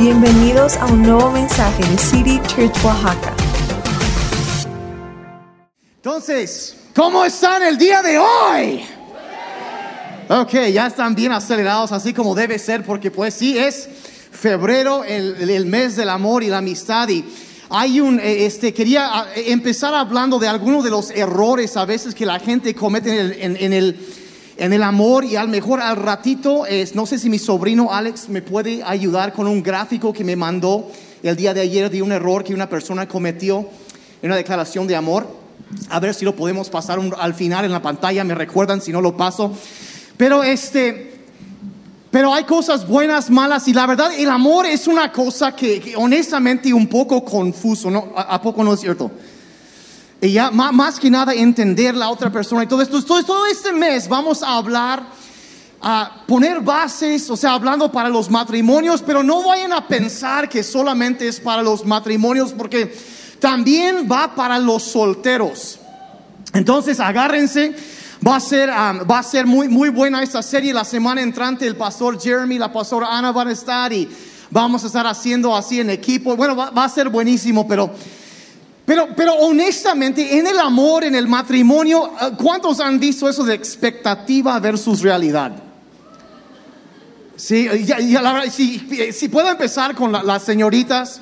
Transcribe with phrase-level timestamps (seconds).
[0.00, 3.34] Bienvenidos a un nuevo mensaje de City Church Oaxaca.
[5.96, 8.80] Entonces, ¿cómo están el día de hoy?
[10.28, 13.88] Ok, ya están bien acelerados, así como debe ser, porque pues sí, es
[14.32, 17.08] febrero, el, el mes del amor y la amistad.
[17.10, 17.24] Y
[17.68, 22.14] hay un, eh, este, quería ah, empezar hablando de algunos de los errores a veces
[22.14, 24.00] que la gente comete en el, en- en el,
[24.60, 28.28] en el amor y al mejor al ratito, es, no sé si mi sobrino Alex
[28.28, 30.92] me puede ayudar con un gráfico que me mandó
[31.22, 33.66] el día de ayer de un error que una persona cometió
[34.20, 35.26] en una declaración de amor.
[35.88, 39.00] A ver si lo podemos pasar al final en la pantalla, me recuerdan si no
[39.00, 39.50] lo paso.
[40.18, 41.22] Pero este,
[42.10, 45.96] pero hay cosas buenas, malas y la verdad el amor es una cosa que, que
[45.96, 48.12] honestamente un poco confuso, ¿no?
[48.14, 49.10] ¿A, a poco no es cierto?
[50.22, 53.02] Y ya más que nada entender la otra persona y todo esto.
[53.02, 55.02] Todo, este mes vamos a hablar,
[55.80, 60.62] a poner bases, o sea, hablando para los matrimonios, pero no vayan a pensar que
[60.62, 62.94] solamente es para los matrimonios porque
[63.38, 65.78] también va para los solteros.
[66.52, 67.74] Entonces, agárrense.
[68.26, 70.74] Va a ser, um, va a ser muy, muy buena esta serie.
[70.74, 74.06] La semana entrante, el pastor Jeremy, la pastora Ana van a estar y
[74.50, 76.36] vamos a estar haciendo así en equipo.
[76.36, 77.90] Bueno, va a ser buenísimo, pero,
[78.90, 83.54] pero, pero honestamente, en el amor, en el matrimonio, uh, ¿cuántos han visto eso de
[83.54, 85.52] expectativa versus realidad?
[87.36, 91.20] Sí, ya- la si, si puedo empezar con la- las señoritas.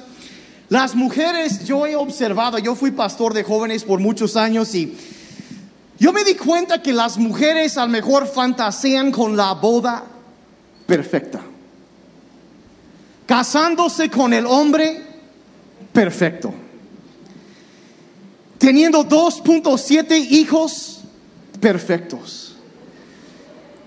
[0.70, 4.96] Las mujeres, yo he observado, yo fui pastor de jóvenes por muchos años y
[5.98, 10.04] yo me di cuenta que las mujeres al mejor fantasean con la boda
[10.86, 11.40] perfecta.
[13.26, 15.02] Casándose con el hombre
[15.92, 16.54] perfecto.
[18.68, 21.00] Teniendo 2.7 hijos
[21.58, 22.54] perfectos.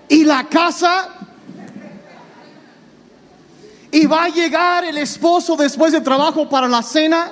[0.08, 1.08] Y la casa
[3.92, 7.30] y va a llegar el esposo después de trabajo para la cena.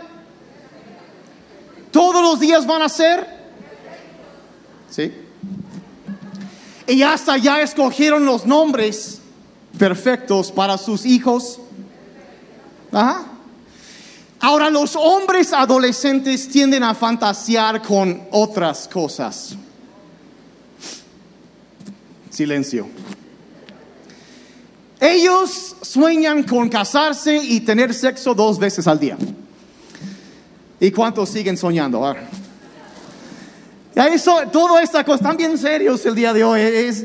[1.90, 3.26] Todos los días van a ser.
[4.88, 5.12] ¿Sí?
[6.86, 9.22] Y hasta ya escogieron los nombres
[9.76, 11.58] perfectos para sus hijos.
[12.92, 13.29] Ajá.
[14.40, 19.54] Ahora los hombres adolescentes tienden a fantasear con otras cosas.
[22.30, 22.88] Silencio.
[24.98, 29.18] Ellos sueñan con casarse y tener sexo dos veces al día.
[30.78, 32.16] ¿Y cuántos siguen soñando?
[33.94, 36.60] Eso, toda esta cosa, están bien serios el día de hoy.
[36.60, 37.04] Es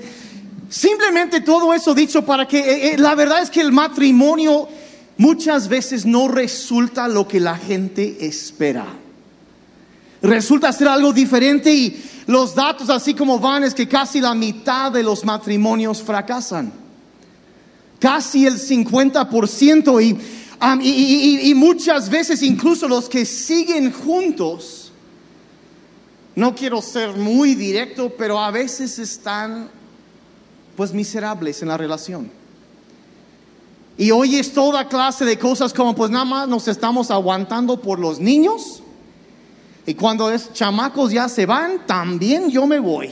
[0.70, 4.70] simplemente todo eso dicho para que eh, eh, la verdad es que el matrimonio
[5.18, 8.86] muchas veces no resulta lo que la gente espera.
[10.22, 14.92] Resulta ser algo diferente y los datos así como van es que casi la mitad
[14.92, 16.86] de los matrimonios fracasan
[18.00, 24.92] casi el 50% y, y muchas veces incluso los que siguen juntos,
[26.36, 29.70] no quiero ser muy directo, pero a veces están
[30.76, 32.30] pues miserables en la relación.
[33.98, 38.00] Y hoy es toda clase de cosas como pues nada más nos estamos aguantando por
[38.00, 38.82] los niños
[39.86, 43.12] y cuando es chamacos ya se van, también yo me voy.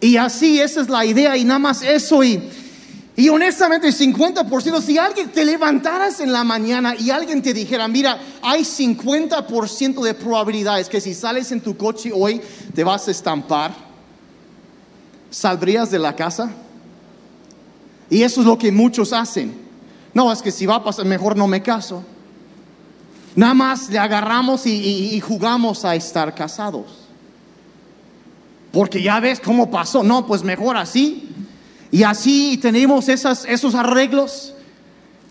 [0.00, 2.42] Y así esa es la idea y nada más eso y
[3.18, 8.20] y honestamente, 50%, si alguien te levantaras en la mañana y alguien te dijera, mira,
[8.42, 12.42] hay 50% de probabilidades que si sales en tu coche hoy
[12.74, 13.74] te vas a estampar,
[15.30, 16.50] ¿saldrías de la casa?
[18.10, 19.54] Y eso es lo que muchos hacen.
[20.14, 22.02] No, es que si va a pasar, mejor no me caso.
[23.34, 26.86] Nada más le agarramos y, jugamos a estar casados.
[28.72, 30.02] Porque ya ves cómo pasó.
[30.02, 31.28] No, pues mejor así.
[31.90, 34.54] Y así tenemos esos arreglos.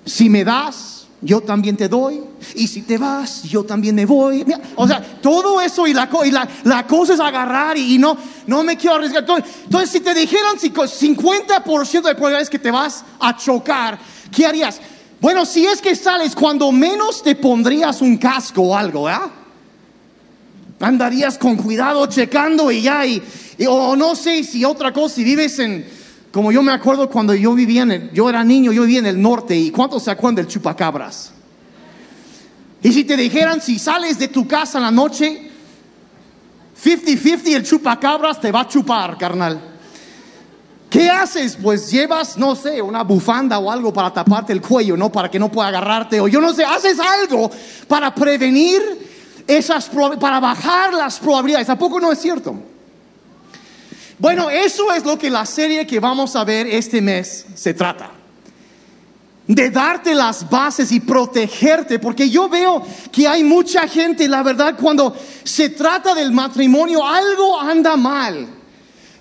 [0.06, 0.95] Si me das,
[1.26, 2.22] yo también te doy.
[2.56, 4.46] Y si te vas, yo también me voy.
[4.76, 8.16] O sea, todo eso y la, y la, la cosa es agarrar y, no,
[8.48, 9.22] no me quiero arriesgar.
[9.24, 13.98] Entonces, entonces, si te dijeran si co- 50% de probabilidades que te vas a chocar,
[14.32, 14.80] ¿qué harías?
[15.20, 19.32] Bueno, si es que sales, cuando menos te pondrías un casco o algo, ¿ah?
[20.80, 23.22] andarías con cuidado checando y ya, y-
[23.68, 25.86] o no sé si otra cosa, si vives en,
[26.36, 29.22] como yo me acuerdo cuando yo vivía en yo era niño, yo vivía en el
[29.22, 31.32] norte, y ¿cuántos se acuerdan del chupacabras?
[32.84, 35.50] Y si te dijeran, si sales de tu casa en la noche,
[36.84, 39.62] 50-50 el chupacabras te va a chupar, carnal.
[40.90, 41.56] ¿Qué haces?
[41.56, 45.10] Pues llevas, no sé, una bufanda o algo para taparte el cuello, ¿no?
[45.10, 46.20] Para que no pueda agarrarte.
[46.20, 47.50] O yo no sé, haces algo
[47.88, 48.82] para prevenir
[49.48, 49.90] esas,
[50.20, 51.70] para bajar las probabilidades.
[51.70, 52.75] ¿A poco no es cierto?
[54.18, 58.12] Bueno, eso es lo que la serie que vamos a ver este mes se trata.
[59.48, 62.82] de darte las bases y protegerte, porque yo veo
[63.12, 68.48] que hay mucha gente, la verdad, cuando se trata del matrimonio, algo anda mal.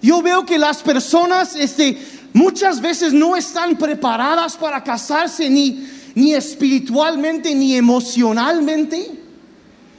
[0.00, 1.98] Yo veo que las personas, este,
[2.32, 9.23] muchas veces no están preparadas para casarse ni, ni espiritualmente ni emocionalmente.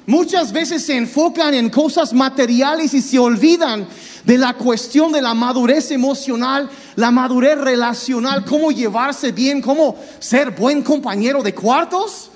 [0.07, 3.87] Muchas veces se enfocan en cosas materiales y se olvidan
[4.23, 10.51] de la cuestión de la madurez emocional, la madurez relacional, cómo llevarse bien, cómo ser
[10.51, 12.29] buen compañero de cuartos.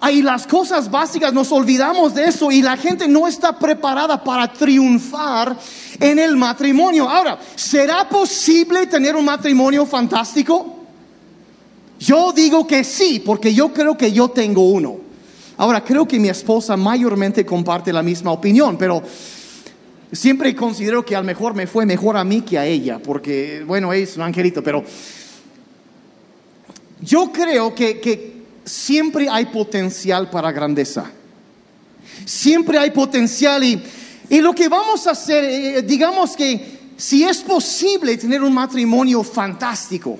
[0.00, 4.50] Ahí las cosas básicas nos olvidamos de eso y la gente no está preparada para
[4.50, 5.56] triunfar
[6.00, 7.08] en el matrimonio.
[7.08, 10.74] Ahora, ¿será posible tener un matrimonio fantástico?
[11.98, 15.05] Yo digo que sí, porque yo creo que yo tengo uno.
[15.58, 19.02] Ahora, creo que mi esposa mayormente comparte la misma opinión, pero
[20.12, 23.64] siempre considero que a lo mejor me fue mejor a mí que a ella, porque,
[23.66, 24.84] bueno, es un angelito, pero
[27.00, 31.08] yo creo que, siempre hay potencial para grandeza.
[32.24, 33.80] Siempre hay potencial y,
[34.28, 39.22] y lo que vamos a hacer, eh, digamos que si es posible tener un matrimonio
[39.22, 40.18] fantástico,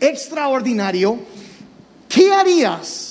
[0.00, 1.18] extraordinario,
[2.08, 3.07] ¿qué harías?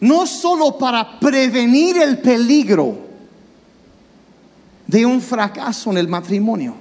[0.00, 2.98] No solo para prevenir el peligro
[4.86, 6.74] de un fracaso en el matrimonio,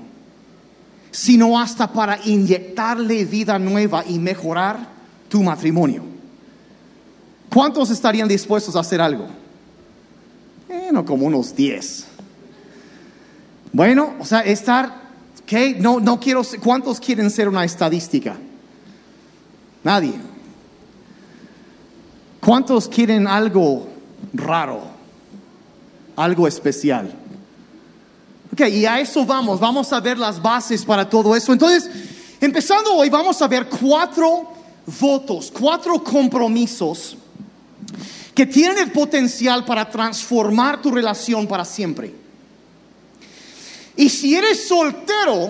[1.12, 4.78] sino hasta para inyectarle vida nueva y mejorar
[5.30, 6.04] tu matrimonio.
[7.54, 9.28] ¿Cuántos estarían dispuestos a hacer algo?
[10.68, 12.06] Bueno, como unos 10.
[13.74, 14.94] Bueno, o sea, estar,
[15.46, 15.76] ¿qué?
[15.80, 18.36] No, no quiero, ¿cuántos quieren ser una estadística?
[19.84, 20.14] Nadie.
[22.48, 23.90] ¿Cuántos quieren algo
[24.34, 24.82] raro?
[26.16, 27.14] Algo especial.
[28.54, 31.52] Ok, y a eso vamos, vamos a ver las bases para todo eso.
[31.52, 31.90] Entonces,
[32.40, 34.50] empezando hoy, vamos a ver cuatro
[34.98, 37.18] votos, cuatro compromisos
[38.34, 42.16] que tienen el potencial para transformar tu relación para siempre.
[43.98, 45.50] Y si eres soltero,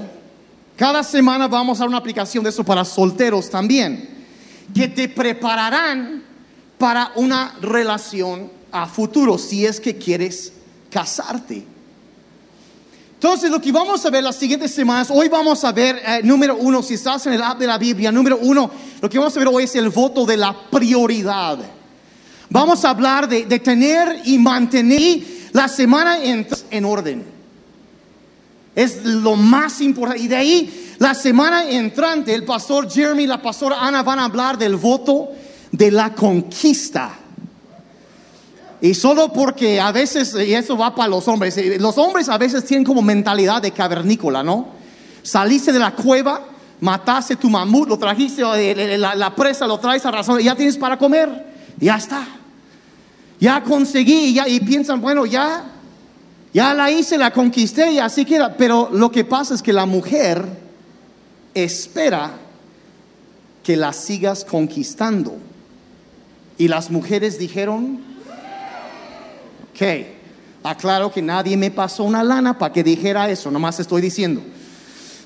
[0.75, 4.09] cada semana vamos a una aplicación de eso para solteros también,
[4.73, 6.25] que te prepararán
[6.77, 10.53] para una relación a futuro, si es que quieres
[10.91, 11.65] casarte.
[13.13, 16.56] Entonces, lo que vamos a ver las siguientes semanas, hoy vamos a ver, eh, número
[16.56, 18.69] uno, si estás en el app de la Biblia, número uno,
[19.01, 21.57] lo que vamos a ver hoy es el voto de la prioridad.
[22.50, 27.25] Vamos a hablar de, tener y mantener la semana en, en orden.
[28.75, 30.21] Es lo más importante.
[30.21, 34.25] Y de ahí, la semana entrante, el pastor Jeremy y la pastora Ana van a
[34.25, 35.31] hablar del voto
[35.72, 37.12] de la conquista.
[38.80, 42.38] Y solo porque a veces, y eso va para los hombres, eh, los hombres a
[42.38, 44.68] veces tienen como mentalidad de cavernícola, ¿no?
[45.24, 46.42] Saliste de la cueva,
[46.80, 50.98] mataste tu mamut, lo trajiste, eh, la, presa lo traes a razón, ya tienes para
[50.98, 51.48] comer,
[51.80, 52.28] ya está.
[53.40, 55.66] Ya conseguí, ya, y piensan, bueno, ya,
[56.54, 58.56] ya la hice, la conquisté y así queda.
[58.56, 60.44] Pero lo que pasa es que la mujer
[61.54, 62.31] espera
[63.64, 65.38] que la sigas conquistando.
[66.57, 68.00] Y las mujeres dijeron,
[69.74, 70.07] ok,
[70.63, 74.42] aclaro que nadie me pasó una lana para que dijera eso, nomás estoy diciendo.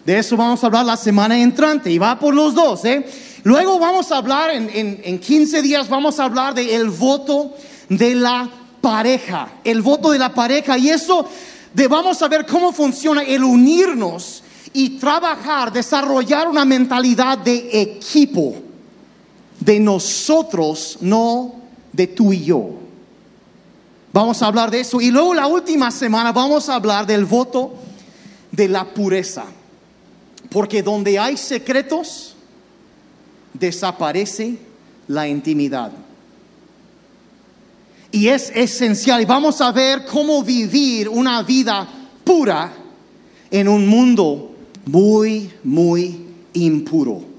[0.05, 2.83] De eso vamos a hablar la semana entrante y va por los dos.
[2.85, 3.05] ¿eh?
[3.43, 4.69] Luego vamos a hablar, en,
[5.03, 7.55] en, 15 días vamos a hablar del el voto
[7.87, 8.49] de la
[8.81, 11.27] pareja, el voto de la pareja y eso
[11.73, 18.70] de vamos a ver cómo funciona el unirnos y trabajar, desarrollar una mentalidad de equipo
[19.61, 21.53] de nosotros, no
[21.93, 22.71] de tú y yo.
[24.11, 24.99] Vamos a hablar de eso.
[24.99, 27.73] Y luego la última semana vamos a hablar del voto
[28.51, 29.45] de la pureza.
[30.49, 32.35] Porque donde hay secretos,
[33.53, 34.57] desaparece
[35.07, 35.91] la intimidad.
[38.11, 39.21] Y es esencial.
[39.21, 41.87] Y vamos a ver cómo vivir una vida
[42.25, 42.73] pura
[43.49, 47.30] en un mundo muy, muy impuro.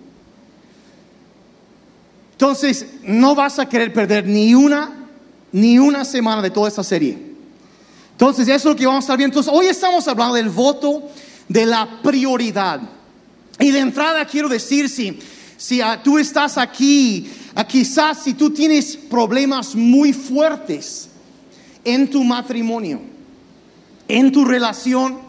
[2.43, 5.07] Entonces, no vas a querer perder ni una,
[5.53, 7.17] ni una semana de toda esta serie.
[8.11, 9.39] Entonces, eso es lo que vamos a estar viendo.
[9.39, 11.09] Entonces, hoy estamos hablando del voto
[11.47, 12.81] de la prioridad.
[13.61, 15.21] Y de entrada quiero decir, si,
[15.57, 21.11] si ah, tú estás aquí, ah, quizás si tú tienes problemas muy fuertes
[21.85, 23.03] en tu matrimonio,
[24.09, 25.21] en tu relación,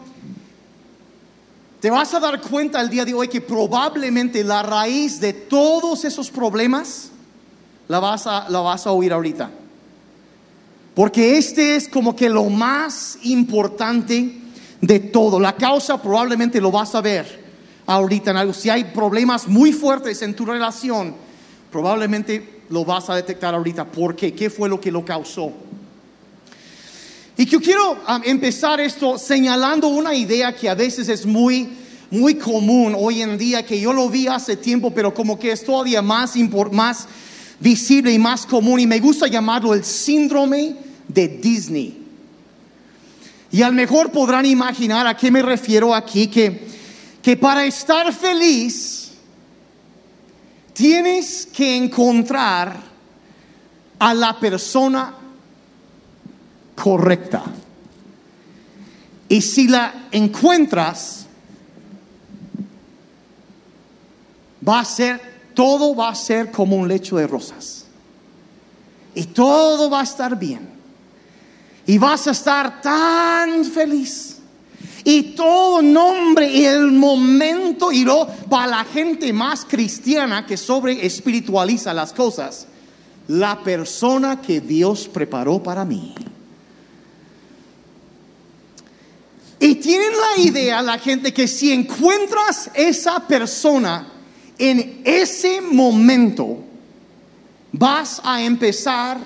[1.84, 6.06] te vas a dar cuenta el día de hoy que probablemente la raíz de todos
[6.06, 7.10] esos problemas
[7.88, 9.50] la vas a, la vas a oír ahorita.
[10.94, 14.40] Porque este es como que lo más importante
[14.80, 15.38] de todo.
[15.38, 17.44] La causa probablemente lo vas a ver
[17.84, 21.14] ahorita si hay problemas muy fuertes en tu relación,
[21.70, 23.84] probablemente lo vas a detectar ahorita.
[23.84, 24.32] ¿Por qué?
[24.32, 25.52] ¿Qué fue lo que lo causó?
[27.36, 31.68] Y yo quiero um, empezar esto señalando una idea que a veces es muy,
[32.10, 35.64] muy común hoy en día, que yo lo vi hace tiempo, pero como que es
[35.64, 36.34] todavía más,
[36.70, 37.08] más
[37.58, 40.76] visible y más común, y me gusta llamarlo el síndrome
[41.08, 42.02] de Disney.
[43.50, 46.68] Y a lo mejor podrán imaginar a qué me refiero aquí, que,
[47.20, 49.12] que para estar feliz
[50.72, 52.80] tienes que encontrar
[53.98, 55.14] a la persona
[56.74, 57.42] correcta.
[59.28, 61.26] Y si la encuentras,
[64.66, 65.20] va a ser,
[65.54, 67.86] todo va a ser como un lecho de rosas.
[69.14, 70.68] Y todo va a estar bien.
[71.86, 74.38] Y vas a estar tan feliz.
[75.04, 81.04] Y todo nombre y el momento y lo para la gente más cristiana que sobre
[81.04, 82.66] espiritualiza las cosas,
[83.28, 86.14] la persona que Dios preparó para mí.
[89.84, 94.08] Tienen la idea la gente que si encuentras esa persona
[94.56, 96.56] en ese momento,
[97.70, 99.18] vas a empezar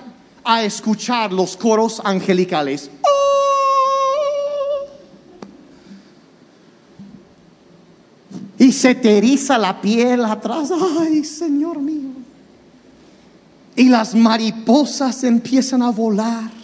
[0.42, 2.90] a escuchar los coros angelicales.
[8.58, 9.22] Y se te
[9.58, 10.72] la piel atrás.
[10.98, 12.08] Ay, Señor mío.
[13.76, 16.57] Y las mariposas empiezan a volar.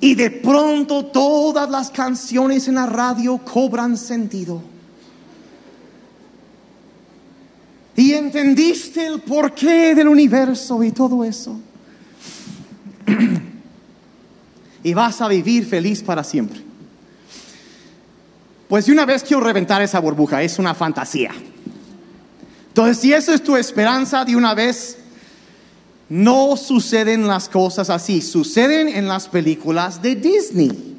[0.00, 4.62] Y de pronto todas las canciones en la radio cobran sentido.
[7.96, 11.58] Y entendiste el porqué del universo y todo eso.
[14.82, 16.62] y vas a vivir feliz para siempre.
[18.68, 21.32] Pues de una vez quiero reventar esa burbuja, es una fantasía.
[22.68, 24.98] Entonces, si eso es tu esperanza, de una vez
[26.08, 30.94] no suceden las cosas así, suceden en las películas de Disney.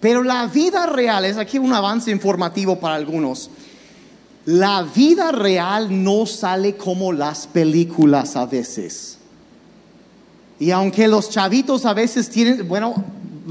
[0.00, 3.50] Pero la vida real, es aquí un avance informativo para algunos,
[4.44, 9.18] la vida real no sale como las películas a veces.
[10.58, 13.04] Y aunque los chavitos a veces tienen, bueno,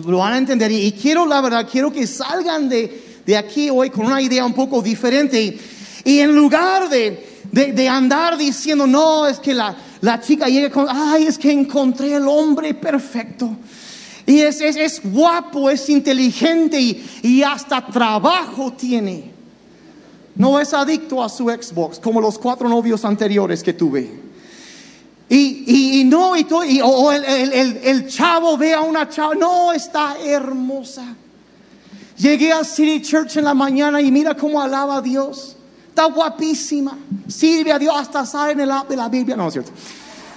[0.06, 0.72] lo van a entender.
[0.72, 4.54] Y, quiero, la verdad, quiero que salgan de, de, aquí hoy con una idea un
[4.54, 5.58] poco diferente.
[6.04, 7.25] Y, en lugar de,
[7.56, 12.14] de andar diciendo, no, es que la, la chica llega con, ay, es que encontré
[12.16, 13.50] el hombre perfecto.
[14.26, 19.32] Y es, es, guapo, es inteligente y, hasta trabajo tiene.
[20.36, 24.26] No es adicto a su Xbox como los cuatro novios anteriores que tuve.
[25.30, 26.46] Y, no, y,
[26.84, 31.16] o el, el, chavo ve a una chava, no, está hermosa.
[32.18, 35.55] Llegué a City Church en la mañana y mira cómo alaba a Dios.
[35.96, 36.98] Está guapísima.
[37.26, 39.38] Sirve a Dios hasta sabe en el de la Biblia.
[39.38, 39.72] No, es cierto.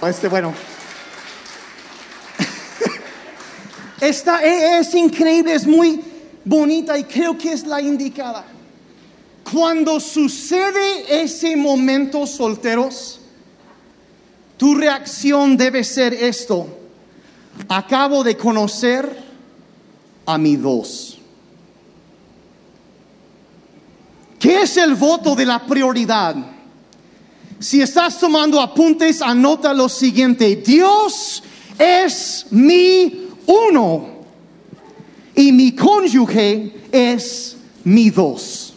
[0.03, 0.53] Este, bueno.
[3.99, 6.01] Esta e, es increíble, es muy
[6.45, 8.45] bonita y creo que es la indicada.
[9.51, 13.19] Cuando sucede ese momento, solteros,
[14.55, 16.67] tu reacción debe ser esto.
[17.67, 19.13] Acabo de conocer
[20.25, 21.18] a mi dos.
[24.39, 26.35] ¿Qué es el voto de la prioridad?
[27.59, 30.55] Si estás tomando apuntes, anota lo siguiente.
[30.55, 31.43] Dios
[31.77, 34.07] es mi uno
[35.35, 38.73] y mi cónyuge es mi dos.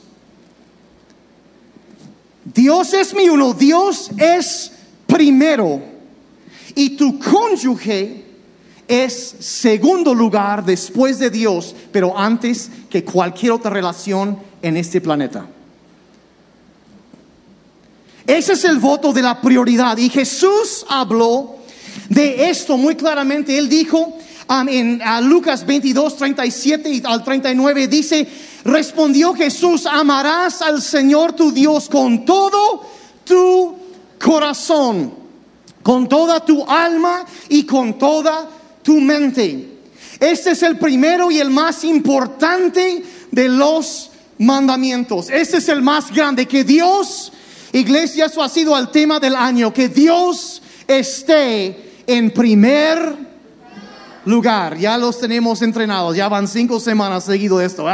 [2.45, 4.73] Dios es mi uno, Dios es
[5.07, 5.81] primero
[6.75, 8.25] y tu cónyuge
[8.89, 15.47] es segundo lugar después de Dios, pero antes que cualquier otra relación en este planeta.
[18.27, 19.97] Ese es el voto de la prioridad.
[19.99, 21.57] Y Jesús habló
[22.09, 23.59] de esto muy claramente.
[23.59, 24.17] Él dijo
[24.49, 28.27] um, en Lucas 22, 37 al 39, dice,
[28.65, 32.87] respondió Jesús, amarás al Señor tu Dios con todo
[33.25, 33.77] tu
[34.23, 35.13] corazón,
[35.83, 38.49] con toda tu alma y con toda
[38.83, 39.69] tu mente.
[40.21, 43.03] Este es el primero y el más importante
[43.33, 45.31] de los mandamientos.
[45.31, 47.33] Este es el más grande, que Dios,
[47.73, 53.17] iglesia, eso ha sido el tema del año, que Dios esté en primer
[54.25, 54.77] lugar.
[54.79, 57.87] Ya los tenemos entrenados, ya van cinco semanas seguido esto,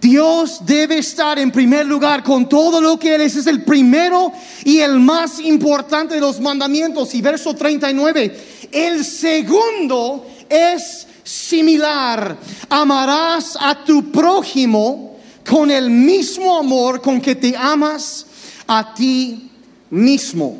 [0.00, 3.36] Dios debe estar en primer lugar con todo lo que Él es.
[3.36, 4.32] Es el primero
[4.64, 7.14] y el más importante de los mandamientos.
[7.14, 12.36] Y verso 39, el segundo es similar.
[12.68, 18.26] Amarás a tu prójimo con el mismo amor con que te amas
[18.66, 19.50] a ti
[19.90, 20.58] mismo.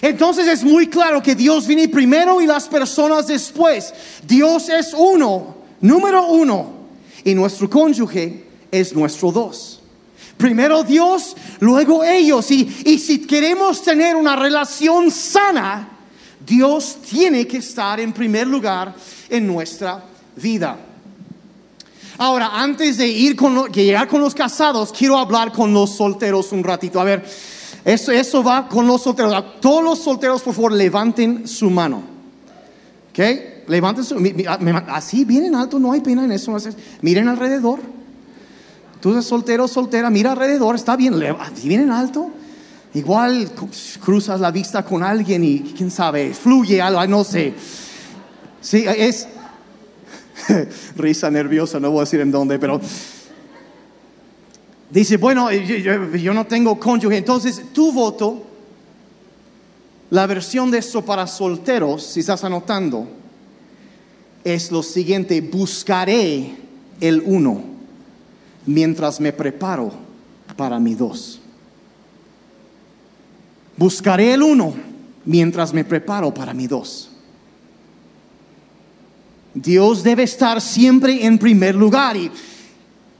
[0.00, 3.92] Entonces es muy claro que Dios viene primero y las personas después.
[4.26, 6.72] Dios es uno, número uno,
[7.24, 9.80] y nuestro cónyuge es nuestro dos.
[10.36, 12.48] Primero Dios, luego ellos.
[12.52, 15.88] Y, y si queremos tener una relación sana,
[16.46, 18.94] Dios tiene que estar en primer lugar
[19.30, 20.04] en nuestra
[20.36, 20.76] vida.
[22.18, 26.64] Ahora, antes de ir con llegar con los casados, quiero hablar con los solteros un
[26.64, 27.00] ratito.
[27.00, 27.24] A ver,
[27.84, 29.60] eso, eso va con los solteros.
[29.60, 32.02] Todos los solteros, por favor, levanten su mano.
[33.10, 33.18] ¿Ok?
[33.68, 34.16] Levanten su
[34.88, 36.56] Así, bien en alto, no hay pena en eso.
[37.02, 37.80] Miren alrededor.
[39.00, 41.14] Tú eres soltero, soltera, mira alrededor, está bien,
[41.62, 42.30] bien en alto.
[42.94, 43.48] Igual
[44.04, 47.54] cruzas la vista con alguien y quién sabe, fluye algo, no sé.
[48.68, 49.26] Sí, es
[50.96, 52.78] risa nerviosa, no voy a decir en dónde, pero
[54.90, 58.44] dice, bueno, yo, no tengo cónyuge, entonces tu voto,
[60.10, 63.08] la versión de esto para solteros, si estás anotando,
[64.44, 66.54] es lo siguiente, buscaré
[67.00, 67.62] el uno
[68.66, 69.92] mientras me preparo
[70.58, 71.40] para mi dos.
[73.78, 74.74] Buscaré el uno
[75.24, 77.12] mientras me preparo para mi dos.
[79.62, 82.30] Dios debe estar siempre en primer lugar y,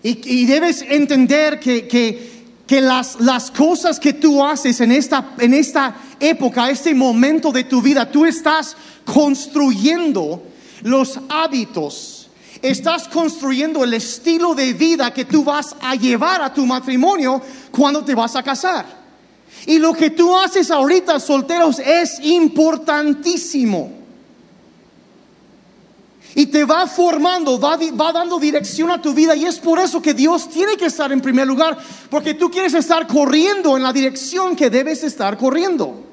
[0.03, 5.53] y, debes entender que, que, que las, las, cosas que tú haces en esta, en
[5.53, 10.43] esta época, este momento de tu vida, tú estás construyendo
[10.83, 12.29] los hábitos,
[12.63, 17.43] estás construyendo el estilo de vida que tú vas a llevar a tu matrimonio
[17.73, 18.87] cuando te vas a casar.
[19.67, 23.98] Y lo que tú haces ahorita, solteros, es importantísimo.
[26.35, 27.79] Y te va formando, va,
[28.13, 29.35] dando dirección a tu vida.
[29.35, 31.77] Y es por eso que Dios tiene que estar en primer lugar.
[32.11, 36.05] Porque tú quieres estar corriendo en la dirección que debes estar corriendo.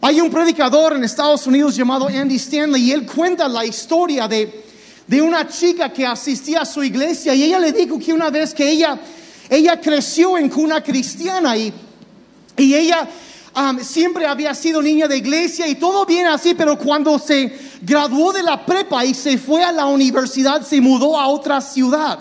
[0.00, 4.64] Hay un predicador en Estados Unidos llamado Andy Stanley y él cuenta la historia de,
[5.06, 8.52] de una chica que asistía a su iglesia y ella le dijo que una vez
[8.52, 9.00] que ella
[9.48, 11.72] ella creció en cuna cristiana y,
[12.56, 13.08] y ella
[13.82, 18.42] siempre había sido niña de iglesia y todo bien así, pero cuando se graduó de
[18.42, 22.18] la prepa y se fue a la universidad, se mudó a otra ciudad.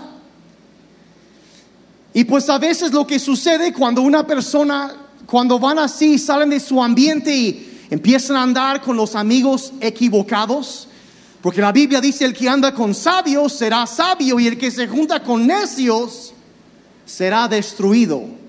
[2.13, 4.93] Y pues a veces lo que sucede cuando una persona,
[5.26, 10.88] cuando van así, salen de su ambiente y empiezan a andar con los amigos equivocados,
[11.41, 14.88] porque la Biblia dice el que anda con sabios será sabio y el que se
[14.88, 16.34] junta con necios
[17.06, 18.42] será destruido.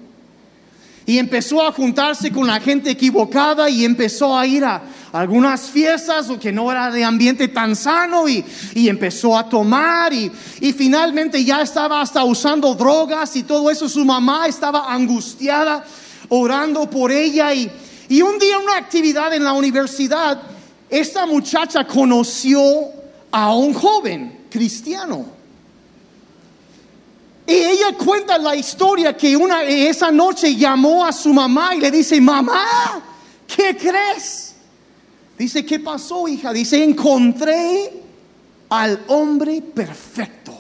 [1.06, 6.26] Y empezó a juntarse con la gente equivocada y empezó a ir a algunas fiestas
[6.40, 11.62] que no era de ambiente tan sano y, empezó a tomar y, y, finalmente ya
[11.62, 13.88] estaba hasta usando drogas y todo eso.
[13.88, 15.84] Su mamá estaba angustiada
[16.28, 17.70] orando por ella y,
[18.08, 20.40] y un día una actividad en la universidad,
[20.90, 22.60] esta muchacha conoció
[23.30, 25.26] a un joven cristiano.
[27.46, 31.90] Y ella cuenta la historia que una, esa noche llamó a su mamá y le
[31.90, 33.02] dice, mamá,
[33.46, 34.54] ¿qué crees?
[35.38, 36.52] Dice, ¿qué pasó, hija?
[36.52, 37.92] Dice, encontré
[38.70, 40.56] al hombre perfecto.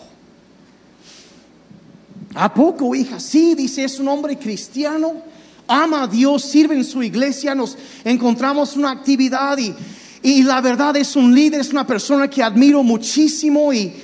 [2.34, 3.18] ¿A poco, hija?
[3.18, 5.22] Sí, dice, es un hombre cristiano,
[5.66, 9.74] ama a Dios, sirve en su iglesia, nos encontramos una actividad y,
[10.22, 13.94] y la verdad es un líder, es una persona que admiro muchísimo y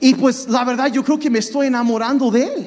[0.00, 2.66] y pues la verdad yo creo que me estoy enamorando de él.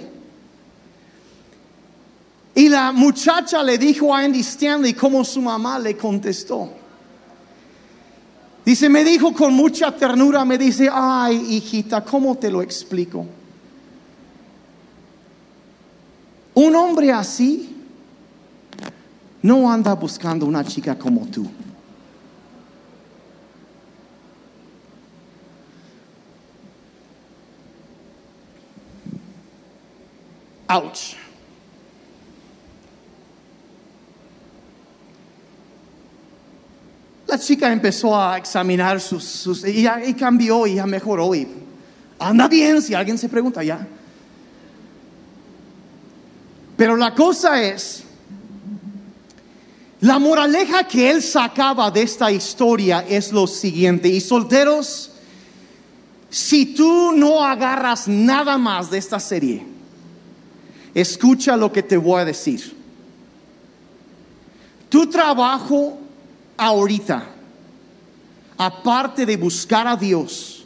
[2.56, 6.70] Y la muchacha le dijo a Andy Stanley cómo su mamá le contestó.
[8.64, 13.26] Dice, me dijo con mucha ternura, me dice, ay hijita, ¿cómo te lo explico?
[16.54, 17.76] Un hombre así
[19.42, 21.50] no anda buscando una chica como tú.
[30.74, 31.16] Ouch.
[37.28, 41.48] La chica empezó a examinar sus, y, y, cambió y ya mejoró y
[42.20, 43.88] anda bien si alguien se pregunta ya.
[46.76, 48.04] Pero la cosa es,
[50.02, 55.12] la moraleja que él sacaba de esta historia es lo siguiente, y solteros,
[56.30, 59.73] si tú no agarras nada más de esta serie,
[60.94, 62.76] Escucha lo que te voy a decir.
[64.90, 65.98] Tu trabajo
[66.56, 67.24] ahorita,
[68.58, 70.64] aparte de buscar a Dios,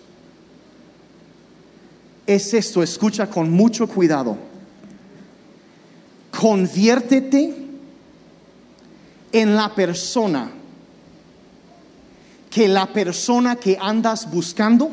[2.25, 4.37] es esto, escucha con mucho cuidado.
[6.37, 7.55] Conviértete
[9.31, 10.51] en la persona
[12.49, 14.91] que la persona que andas buscando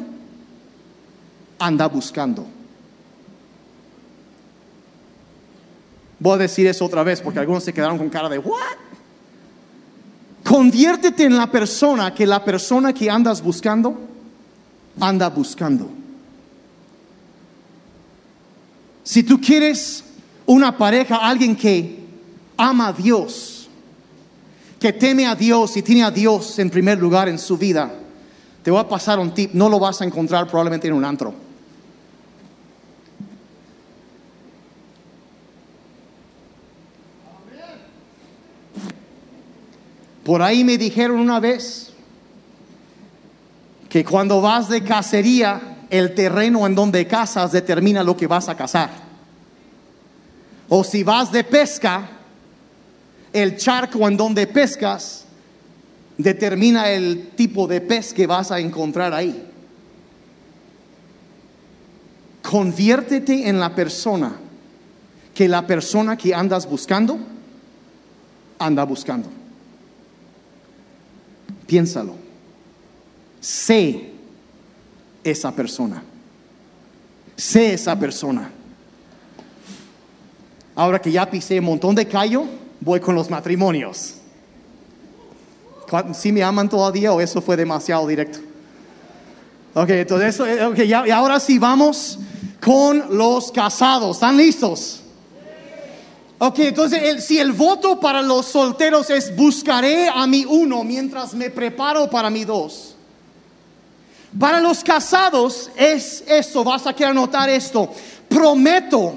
[1.59, 2.54] anda buscando.
[6.25, 8.57] Voy a decir eso otra vez porque algunos se quedaron con cara de ¿what?
[10.43, 14.01] Conviértete en la persona que la persona que andas buscando
[14.99, 15.91] anda buscando.
[19.03, 20.03] Si tú quieres
[20.47, 22.07] una pareja, alguien que
[22.57, 23.69] ama a Dios,
[24.81, 27.93] que teme a Dios y tiene a Dios en primer lugar en su vida,
[28.63, 31.44] te voy a pasar un tip, no lo vas a encontrar probablemente en un antro.
[40.25, 41.93] Por ahí me dijeron una vez
[43.89, 48.57] que cuando vas de cacería, el terreno en donde cazas determina lo que vas a
[48.57, 48.91] cazar.
[50.69, 52.09] O si vas de pesca,
[53.33, 55.27] el charco en donde pescas
[56.17, 59.51] determina el tipo de pez que vas a encontrar ahí.
[62.43, 64.37] Conviértete en la persona
[65.35, 67.19] que la persona que andas buscando
[68.59, 69.44] anda buscando.
[71.66, 72.14] Piénsalo.
[73.40, 74.12] Sé
[75.22, 76.03] esa persona.
[77.37, 78.50] Sé esa persona.
[80.74, 82.44] Ahora que ya pisé un montón de callo,
[82.81, 84.14] voy con los matrimonios.
[86.14, 88.40] ¿Si me aman todavía o eso fue demasiado directo?
[89.74, 92.18] Ok, entonces eso, okay, y ahora sí vamos
[92.61, 94.16] con los casados.
[94.16, 95.04] ¿Están listos?
[96.38, 101.51] Ok, entonces si el voto para los solteros es buscaré a mi uno mientras me
[101.51, 102.97] preparo para mi dos.
[104.38, 107.88] Para los casados es esto, vas a querer notar esto.
[108.29, 109.14] Prometo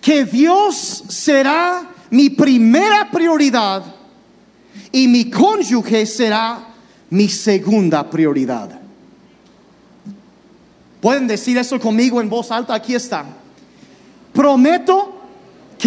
[0.00, 3.82] que Dios será mi primera prioridad
[4.90, 6.68] y mi cónyuge será
[7.10, 8.80] mi segunda prioridad.
[11.00, 13.26] Pueden decir eso conmigo en voz alta, aquí está.
[14.32, 15.15] Prometo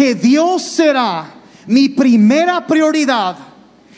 [0.00, 1.30] que Dios será
[1.66, 3.36] mi primera prioridad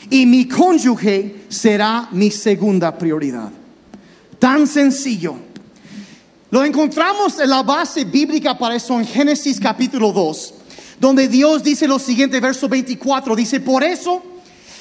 [0.09, 3.49] y mi cónyuge será mi segunda prioridad.
[4.37, 5.35] Tan sencillo.
[6.51, 10.53] Lo encontramos en la base bíblica para eso en Génesis capítulo 2,
[10.99, 14.21] donde Dios dice lo siguiente, verso 24, dice, por eso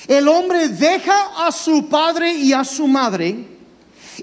[0.08, 3.46] el hombre deja a su padre y a su madre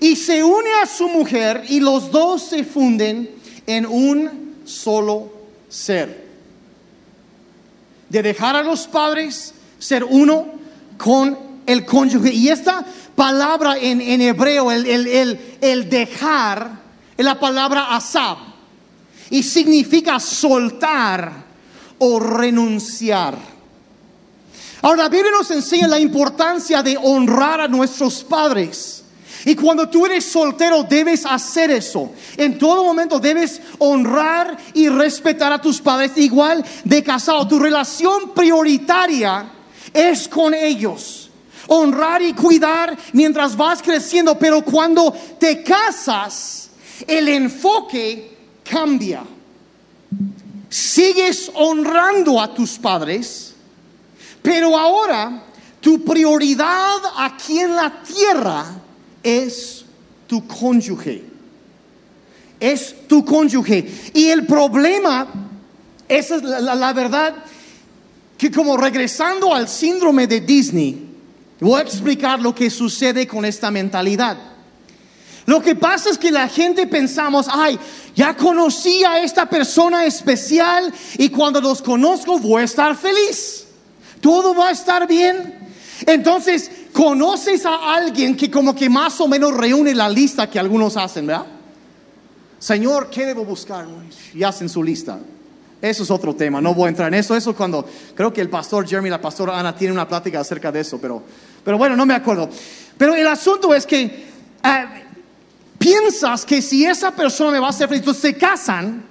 [0.01, 3.29] y se une a su mujer y los dos se funden
[3.65, 5.31] en un solo
[5.69, 6.27] ser
[8.09, 10.47] de dejar a los padres, ser uno
[10.97, 12.33] con el cónyuge.
[12.33, 12.83] Y esta
[13.15, 14.85] palabra en, hebreo, el,
[15.61, 16.71] el, dejar,
[17.17, 18.37] es la palabra asab.
[19.29, 21.31] Y significa soltar
[21.99, 23.37] o renunciar.
[24.81, 28.98] Ahora la Biblia nos enseña la importancia de honrar a nuestros padres.
[29.45, 32.11] Y cuando tú eres soltero debes hacer eso.
[32.35, 36.11] En todo momento debes honrar y respetar a tus padres.
[36.17, 39.49] Igual de casado, tu relación prioritaria
[39.93, 41.29] es con ellos.
[41.67, 44.37] Honrar y cuidar mientras vas creciendo.
[44.37, 46.69] Pero cuando te casas,
[47.07, 49.23] el enfoque cambia.
[50.69, 53.55] Sigues honrando a tus padres,
[54.41, 55.43] pero ahora
[55.81, 58.65] tu prioridad aquí en la tierra
[59.23, 59.85] es
[60.27, 61.23] tu cónyuge.
[62.59, 63.89] Es tu cónyuge.
[64.13, 65.27] Y el problema,
[66.07, 67.35] esa es la, verdad,
[68.37, 71.07] que como regresando al síndrome de Disney,
[71.59, 74.37] voy a explicar lo que sucede con esta mentalidad.
[75.45, 77.79] Lo que pasa es que la gente pensamos, ay,
[78.15, 83.65] ya conocí a esta persona especial y cuando los conozco voy a estar feliz.
[84.21, 85.55] Todo va a estar bien.
[86.05, 90.97] Entonces, conoces a alguien que como que más o menos reúne la lista que algunos
[90.97, 91.45] hacen, ¿verdad?
[92.59, 93.85] Señor, ¿qué debo buscar?
[94.33, 95.17] Y hacen su lista.
[95.81, 97.35] Eso es otro tema, no voy a entrar en eso.
[97.35, 100.71] Eso cuando creo que el pastor Jeremy y la pastora Ana tienen una plática acerca
[100.71, 101.23] de eso, pero,
[101.63, 102.49] pero bueno, no me acuerdo.
[102.97, 104.85] Pero el asunto es que eh,
[105.77, 109.05] piensas que si esa persona me va a hacer feliz, entonces se casan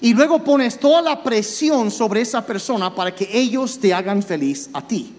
[0.00, 4.70] y luego pones toda la presión sobre esa persona para que ellos te hagan feliz
[4.72, 5.17] a ti.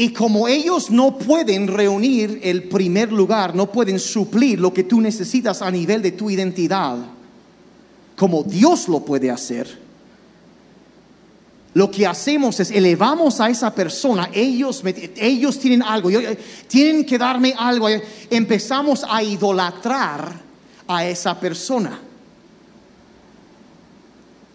[0.00, 4.98] Y como ellos no pueden reunir el primer lugar, no pueden suplir lo que tú
[4.98, 6.96] necesitas a nivel de tu identidad,
[8.16, 9.78] como Dios lo puede hacer,
[11.74, 14.82] lo que hacemos es elevamos a esa persona, ellos,
[15.16, 16.08] ellos tienen algo,
[16.66, 17.86] tienen que darme algo,
[18.30, 20.32] empezamos a idolatrar
[20.88, 22.00] a esa persona.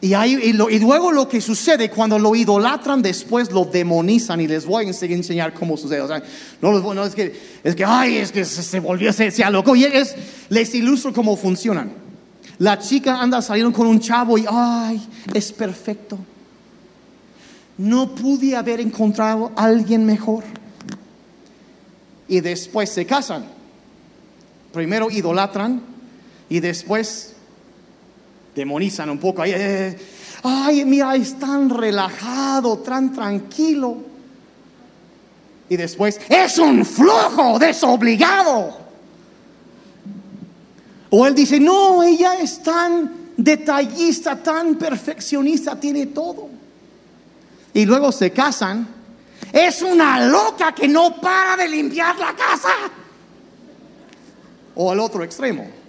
[0.05, 4.89] Y, luego lo que sucede cuando lo idolatran, después lo demonizan y les voy a
[4.89, 6.01] ense- enseñar cómo sucede.
[6.01, 6.21] O sea,
[6.61, 9.75] no es que, es que, ay, es que se, se volvió, se, se alocó.
[9.75, 10.15] Y es,
[10.49, 11.91] les ilustro cómo funcionan.
[12.59, 15.01] La chica anda saliendo con un chavo y, ay,
[15.33, 16.19] es perfecto.
[17.77, 20.43] No pude haber encontrado a alguien mejor.
[22.27, 23.45] Y después se casan.
[24.71, 25.81] Primero idolatran
[26.49, 27.34] y después
[28.55, 29.41] demonizan un poco.
[29.41, 29.97] Ay, eh,
[30.43, 33.97] ay, mira, es tan relajado, tan tranquilo.
[35.67, 38.77] Y después, es un flojo, desobligado.
[41.09, 46.49] O él dice, no, ella es tan detallista, tan perfeccionista, tiene todo.
[47.73, 48.87] Y luego se casan.
[49.51, 52.69] Es una loca que no para de limpiar la casa.
[54.75, 55.84] O al otro extremo.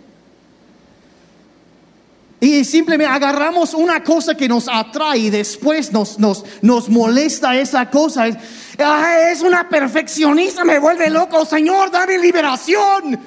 [2.39, 7.89] Y simplemente agarramos una cosa que nos atrae y después nos, nos, nos molesta esa
[7.91, 8.27] cosa.
[8.29, 8.37] Es,
[8.79, 11.47] "Ah, es una perfeccionista, me vuelve loco.
[11.47, 13.19] Señor, dame liberación.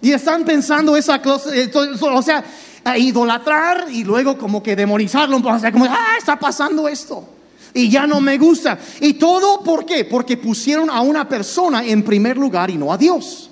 [0.00, 2.44] Y están pensando esa cosa, eh, o sea,
[2.84, 5.36] a idolatrar y luego como que demonizarlo.
[5.36, 7.28] O sea, como, ah, está pasando esto.
[7.74, 8.76] Y ya no me gusta.
[9.00, 10.04] Y todo, ¿por qué?
[10.04, 13.50] Porque pusieron a una persona en primer lugar y no a Dios.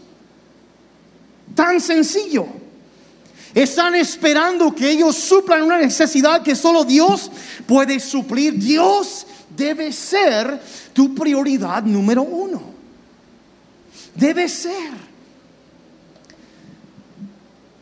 [1.54, 2.65] Tan sencillo.
[3.56, 7.30] Están esperando que ellos suplan una necesidad que solo Dios
[7.64, 8.52] puede suplir.
[8.58, 10.60] Dios debe ser
[10.92, 12.60] tu prioridad número uno.
[14.14, 15.06] Debe ser.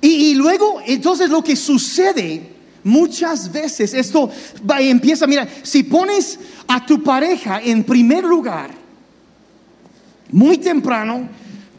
[0.01, 2.51] Y, luego, entonces lo que sucede
[2.85, 4.31] muchas veces, esto
[4.71, 8.71] va, empieza, mira, si pones a tu pareja en primer lugar,
[10.31, 11.29] muy temprano,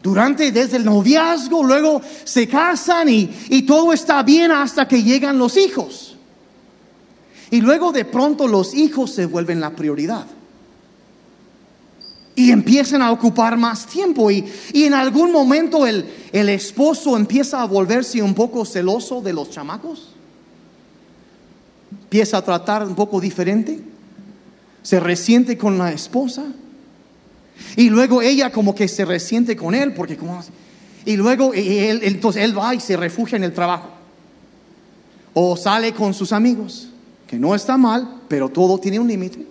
[0.05, 5.39] durante, desde el noviazgo, luego se casan y, y todo está bien hasta que llegan
[5.39, 6.15] los hijos.
[7.49, 10.27] Y luego de pronto los hijos se vuelven la prioridad.
[12.35, 17.63] Y empiezan a ocupar más tiempo y, y en algún momento el, el esposo empieza
[17.63, 20.09] a volverse un poco celoso de los chamacos.
[22.03, 23.81] Empieza a tratar un poco diferente.
[24.83, 26.43] Se resiente con la esposa.
[27.75, 30.41] Y luego ella como que se resiente con él porque como...
[31.05, 33.89] Y luego él, entonces él va y se refugia en el trabajo.
[35.33, 36.89] O sale con sus amigos,
[37.27, 39.45] que no está mal, pero todo tiene un límite.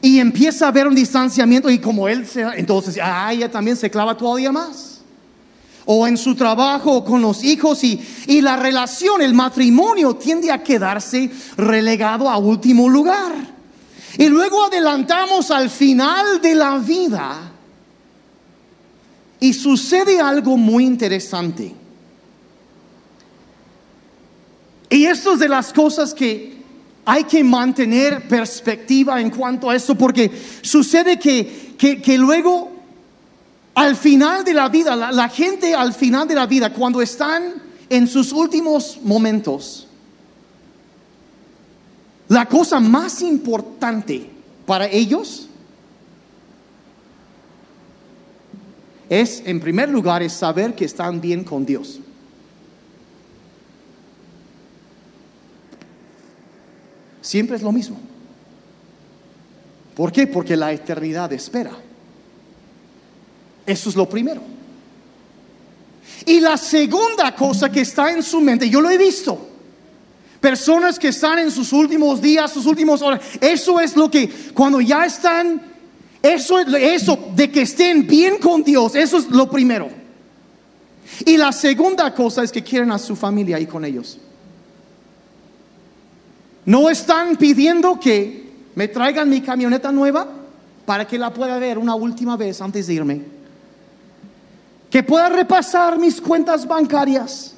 [0.00, 2.42] Y empieza a haber un distanciamiento y como él se...
[2.56, 5.00] Entonces, ah, ella también se clava todavía más.
[5.86, 10.62] O en su trabajo con los hijos y, y la relación, el matrimonio tiende a
[10.62, 13.53] quedarse relegado a último lugar.
[14.16, 17.52] Y luego adelantamos al final de la vida
[19.40, 21.74] y sucede algo muy interesante.
[24.88, 26.54] Y esto es de las cosas que
[27.04, 30.30] hay que mantener perspectiva en cuanto a esto, porque
[30.62, 32.70] sucede que, que, que luego,
[33.74, 37.54] al final de la vida, la, la gente al final de la vida, cuando están
[37.90, 39.88] en sus últimos momentos,
[42.28, 44.30] la cosa más importante
[44.66, 45.48] para ellos
[49.08, 52.00] es, en primer lugar, saber que están bien con Dios.
[57.20, 57.98] Siempre es lo mismo.
[59.94, 60.26] ¿Por qué?
[60.26, 61.72] Porque la eternidad espera.
[63.66, 64.42] Eso es lo primero.
[66.26, 69.53] Y la segunda cosa que está en su mente, yo lo he visto.
[70.44, 73.18] Personas que están en sus últimos días, sus últimos horas.
[73.40, 75.58] Eso es lo que, cuando ya están,
[76.20, 79.88] eso, eso de que estén bien con Dios, eso es lo primero.
[81.24, 84.18] Y la segunda cosa es que quieren a su familia ahí con ellos.
[86.66, 90.28] No están pidiendo que me traigan mi camioneta nueva
[90.84, 93.22] para que la pueda ver una última vez antes de irme.
[94.90, 97.54] Que pueda repasar mis cuentas bancarias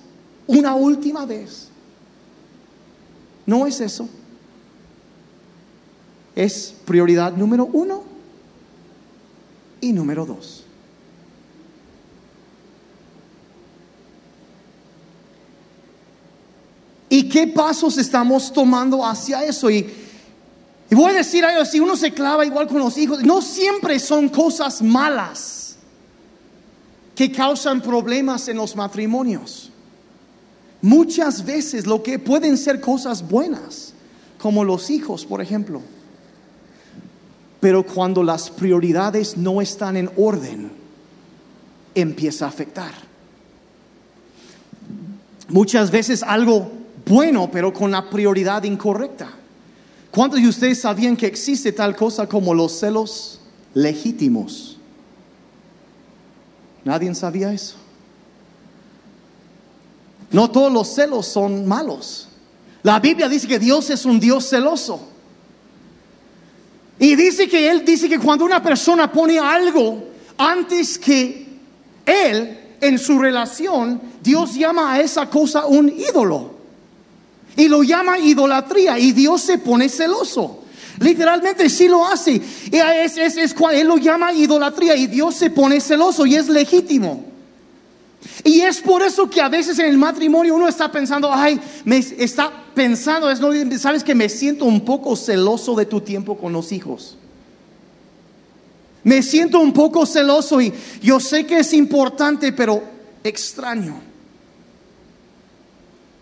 [0.46, 1.66] una última vez.
[3.46, 4.08] No es eso.
[6.34, 8.02] Es prioridad número uno
[9.80, 10.66] y número dos.
[17.08, 19.70] ¿Y qué pasos estamos tomando hacia eso?
[19.70, 19.88] Y,
[20.90, 24.28] voy a decir algo, si uno se clava igual con los hijos, no siempre son
[24.28, 25.76] cosas malas
[27.14, 29.70] que causan problemas en los matrimonios.
[30.82, 33.94] Muchas veces lo que pueden ser cosas buenas,
[34.38, 35.80] como los hijos, por ejemplo.
[37.60, 40.70] Pero cuando las prioridades no están en orden,
[41.94, 42.92] empieza a afectar.
[45.48, 46.70] Muchas veces algo
[47.06, 49.30] bueno, pero con la prioridad incorrecta.
[50.10, 53.40] ¿Cuántos de ustedes sabían que existe tal cosa como los celos
[53.74, 54.76] legítimos?
[56.84, 57.76] ¿Nadie sabía eso?
[60.30, 62.28] No todos los celos son malos.
[62.82, 65.00] La Biblia dice que Dios es un Dios celoso.
[66.98, 70.04] Y dice que Él dice que cuando una persona pone algo
[70.38, 71.46] antes que
[72.04, 76.56] Él en su relación, Dios llama a esa cosa un ídolo.
[77.56, 78.98] Y lo llama idolatría.
[78.98, 80.62] Y Dios se pone celoso.
[81.00, 82.32] Literalmente sí lo hace.
[82.70, 87.35] Y es, es, él lo llama idolatría y Dios se pone celoso y es legítimo.
[88.44, 91.98] Y es por eso que a veces en el matrimonio uno está pensando, ay, me
[91.98, 93.40] está pensando, es,
[93.80, 97.16] sabes que me siento un poco celoso de tu tiempo con los hijos.
[99.04, 102.82] Me siento un poco celoso y yo sé que es importante, pero
[103.22, 104.00] extraño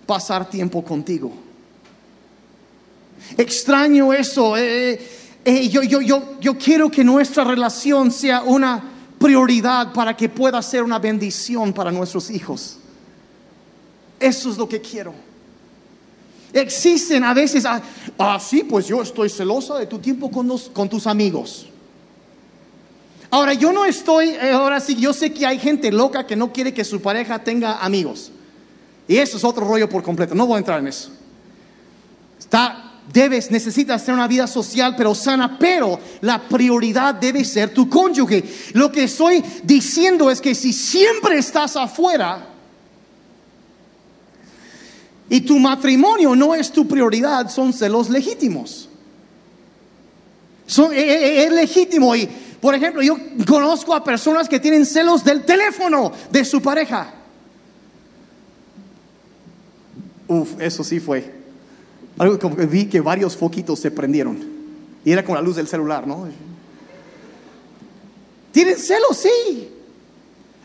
[0.07, 1.33] pasar tiempo contigo.
[3.37, 4.57] Extraño eso.
[4.57, 5.01] Eh,
[5.45, 8.94] eh, yo, yo, yo, yo quiero que nuestra relación sea una
[9.25, 12.77] prioridad para que pueda ser una bendición para nuestros hijos.
[14.21, 15.15] Eso es lo que quiero.
[16.53, 17.81] Existen a veces, ah,
[18.19, 21.67] ah sí, pues yo estoy celosa de tu tiempo con, con tus amigos.
[23.31, 26.53] Ahora, yo no estoy, eh, ahora sí, yo sé que hay gente loca que no
[26.53, 28.31] quiere que su pareja tenga amigos.
[29.09, 30.35] Y eso es otro rollo por completo.
[30.35, 31.11] No voy a entrar en eso.
[32.39, 37.89] Está, debes, necesitas tener una vida social pero sana, pero la prioridad debe ser tu
[37.89, 38.45] cónyuge.
[38.73, 42.49] Lo que estoy diciendo es que si siempre estás afuera
[45.29, 48.89] y tu matrimonio no es tu prioridad, son celos legítimos.
[50.67, 52.27] Son, es, e, e, es legítimo y,
[52.61, 57.13] por ejemplo, yo conozco a personas que tienen celos del teléfono de su pareja.
[60.27, 61.34] Uf, eso sí fue.
[62.19, 64.39] Algo como que vi que varios foquitos se prendieron.
[65.05, 66.29] Y era con la luz del celular, ¿no?
[68.53, 69.69] Tienen celos, sí.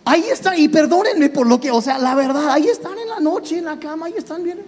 [0.05, 3.19] Ahí están, y perdónenme por lo que, o sea, la verdad, ahí están en la
[3.19, 4.59] noche, en la cama, ahí están bien.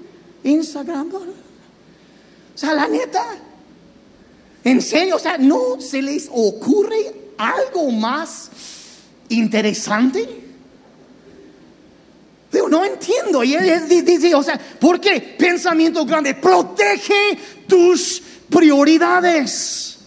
[0.44, 1.10] Instagram.
[1.14, 1.22] O
[2.56, 3.24] sea, la neta.
[4.64, 8.50] En serio, o sea, ¿no se les ocurre algo más
[9.30, 10.41] interesante?
[12.70, 13.44] No entiendo.
[13.44, 15.36] Y él dice, o sea, ¿por qué?
[15.38, 17.38] Pensamiento grande, protege
[17.68, 20.00] tus prioridades.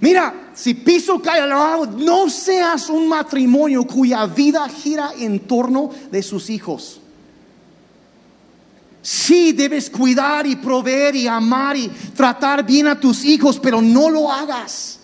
[0.00, 5.90] Mira, si piso cae al lado, no seas un matrimonio cuya vida gira en torno
[6.10, 7.00] de sus hijos.
[9.02, 14.10] Sí, debes cuidar y proveer y amar y tratar bien a tus hijos, pero no
[14.10, 14.98] lo hagas.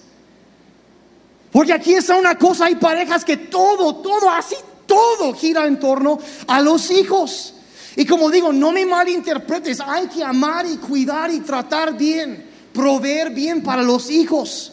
[1.53, 4.57] Porque aquí está una cosa, hay parejas que todo, todo así,
[4.87, 7.55] todo gira en torno a los hijos.
[7.97, 13.31] Y como digo, no me malinterpretes, hay que amar y cuidar y tratar bien, proveer
[13.31, 14.73] bien para los hijos.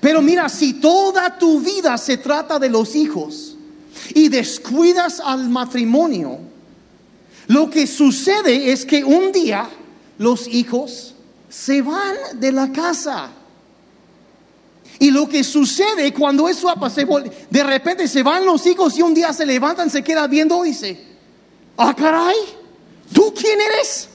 [0.00, 3.56] Pero mira, si toda tu vida se trata de los hijos
[4.14, 6.38] y descuidas al matrimonio,
[7.48, 9.68] lo que sucede es que un día
[10.18, 11.14] los hijos
[11.48, 13.30] se van de la casa.
[15.00, 17.02] Y lo que sucede cuando eso pasa,
[17.48, 20.68] de repente se van los hijos y un día se levantan, se quedan viendo y
[20.68, 21.02] dice,
[21.78, 22.36] ah, caray,
[23.10, 24.10] ¿tú quién eres?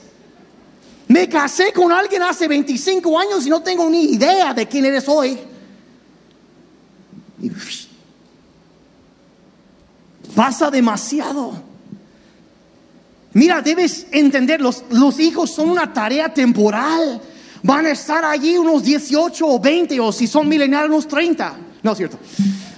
[1.08, 5.08] Me casé con alguien hace 25 años y no tengo ni idea de quién eres
[5.08, 5.36] hoy.
[10.36, 11.52] pasa demasiado.
[13.32, 17.20] Mira, debes entender, los, los hijos son una tarea temporal
[17.66, 21.56] van a estar allí unos 18 o 20 o si son mileniales unos 30.
[21.82, 22.18] No es cierto.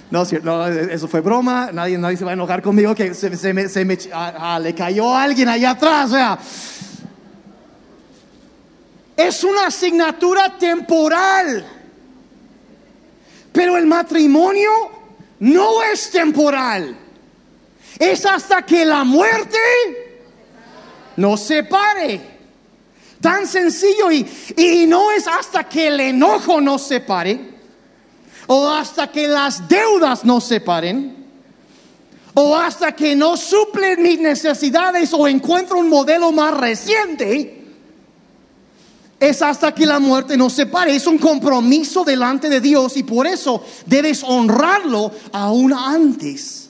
[0.09, 3.29] No es cierto, eso fue broma, nadie, nadie se va a enojar conmigo que se,
[3.53, 6.09] me, se me ah, ah, le cayó alguien allá atrás.
[6.09, 6.39] Sea,
[9.15, 11.63] es una asignatura temporal,
[13.51, 14.71] pero el matrimonio
[15.41, 16.97] no es temporal.
[17.99, 19.59] Es hasta que la muerte
[21.17, 22.38] nos separe.
[23.21, 27.59] Tan sencillo y, y no es hasta que el enojo nos separe
[28.47, 31.19] o hasta que las deudas nos separen
[32.33, 37.57] o hasta que no suplen mis necesidades o encuentro un modelo más reciente.
[39.19, 40.95] Es hasta que la muerte nos separe.
[40.95, 46.69] Es un compromiso delante de Dios y por eso debes honrarlo aún antes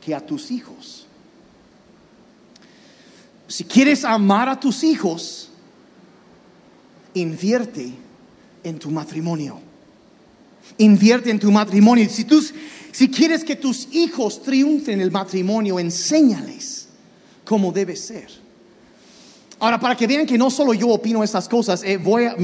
[0.00, 1.06] que a tus hijos.
[3.48, 5.49] Si quieres amar a tus hijos,
[7.14, 7.92] invierte
[8.64, 9.60] en tu matrimonio.
[10.78, 12.08] Invierte en tu matrimonio.
[12.08, 12.42] Si, tú,
[12.92, 16.88] si quieres que tus hijos triunfen en el matrimonio, enséñales
[17.44, 18.28] cómo debe ser.
[19.58, 22.34] Ahora, para que vean que no solo yo opino estas cosas, eh, voy a,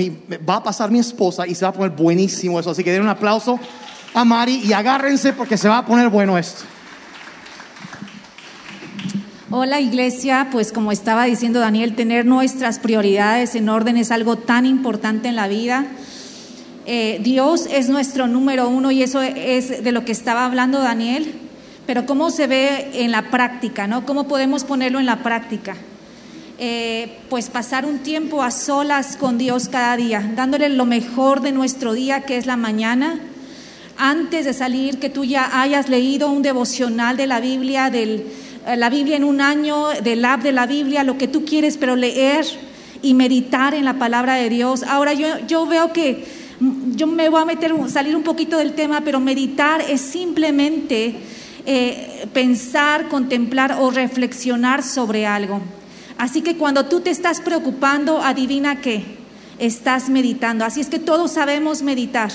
[0.49, 2.71] va a pasar mi esposa y se va a poner buenísimo eso.
[2.71, 3.59] Así que den un aplauso
[4.13, 6.65] a Mari y agárrense porque se va a poner bueno esto.
[9.49, 14.67] Hola iglesia, pues como estaba diciendo Daniel, tener nuestras prioridades en orden es algo tan
[14.67, 15.87] importante en la vida.
[16.85, 21.33] Eh, Dios es nuestro número uno y eso es de lo que estaba hablando Daniel,
[21.87, 23.87] pero ¿cómo se ve en la práctica?
[23.87, 24.05] ¿no?
[24.05, 25.77] ¿Cómo podemos ponerlo en la práctica?
[26.59, 31.53] Eh, pues pasar un tiempo a solas con Dios cada día, dándole lo mejor de
[31.53, 33.21] nuestro día, que es la mañana.
[33.97, 38.27] Antes de salir, que tú ya hayas leído un devocional de la Biblia, del,
[38.75, 41.95] la Biblia en un año, del app de la Biblia, lo que tú quieres, pero
[41.95, 42.45] leer
[43.03, 44.83] y meditar en la palabra de Dios.
[44.83, 46.25] Ahora yo, yo veo que
[46.59, 51.15] mm, yo me voy a meter, salir un poquito del tema, pero meditar es simplemente
[51.65, 55.61] eh, pensar, contemplar o reflexionar sobre algo.
[56.19, 59.05] Así que cuando tú te estás preocupando, adivina qué,
[59.59, 60.65] estás meditando.
[60.65, 62.31] Así es que todos sabemos meditar.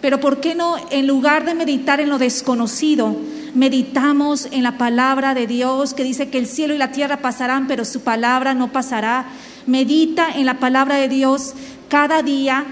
[0.00, 3.16] Pero ¿por qué no, en lugar de meditar en lo desconocido,
[3.54, 7.66] meditamos en la palabra de Dios que dice que el cielo y la tierra pasarán,
[7.66, 9.26] pero su palabra no pasará?
[9.66, 11.54] Medita en la palabra de Dios
[11.88, 12.66] cada día,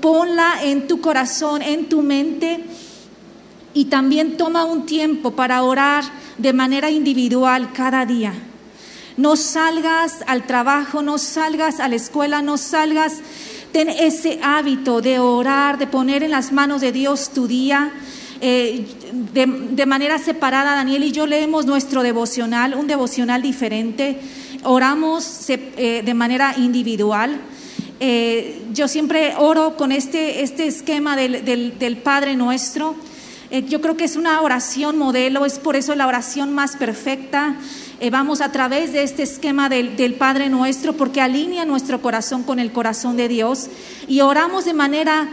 [0.00, 2.64] ponla en tu corazón, en tu mente
[3.74, 6.04] y también toma un tiempo para orar
[6.38, 8.32] de manera individual cada día.
[9.16, 13.20] No salgas al trabajo, no salgas a la escuela, no salgas.
[13.72, 17.92] Ten ese hábito de orar, de poner en las manos de Dios tu día.
[18.42, 18.86] Eh,
[19.34, 24.18] de, manera separada, Daniel y yo leemos nuestro devocional, un devocional diferente.
[24.62, 27.38] Oramos eh, de manera individual.
[28.00, 31.44] Eh, yo siempre oro con este, este esquema del,
[31.78, 32.94] del Padre nuestro.
[33.68, 37.56] yo creo que es una oración modelo, es por eso la oración más perfecta.
[38.10, 42.58] Vamos a través de este esquema del, del, Padre nuestro porque alinea nuestro corazón con
[42.58, 43.68] el corazón de Dios
[44.08, 45.28] y oramos de manera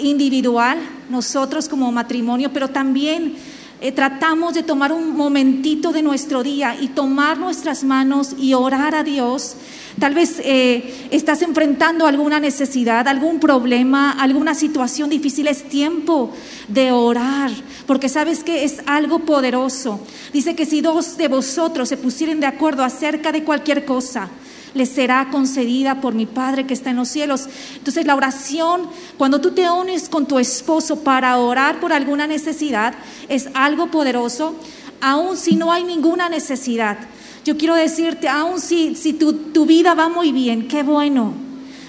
[0.00, 0.78] individual,
[1.08, 3.36] nosotros como matrimonio, pero también
[3.82, 8.94] eh, tratamos de tomar un momentito de nuestro día y tomar nuestras manos y orar
[8.94, 9.56] a Dios.
[9.98, 15.48] Tal vez eh, estás enfrentando alguna necesidad, algún problema, alguna situación difícil.
[15.48, 16.30] Es tiempo
[16.68, 17.50] de orar,
[17.86, 19.98] porque sabes que es algo poderoso.
[20.30, 24.28] Dice que si dos de vosotros se pusieren de acuerdo acerca de cualquier cosa,
[24.74, 27.48] le será concedida por mi Padre que está en los cielos.
[27.76, 32.94] Entonces la oración, cuando tú te unes con tu esposo para orar por alguna necesidad,
[33.28, 34.54] es algo poderoso,
[35.00, 36.98] aun si no hay ninguna necesidad.
[37.44, 41.32] Yo quiero decirte, aun si, si tu, tu vida va muy bien, qué bueno.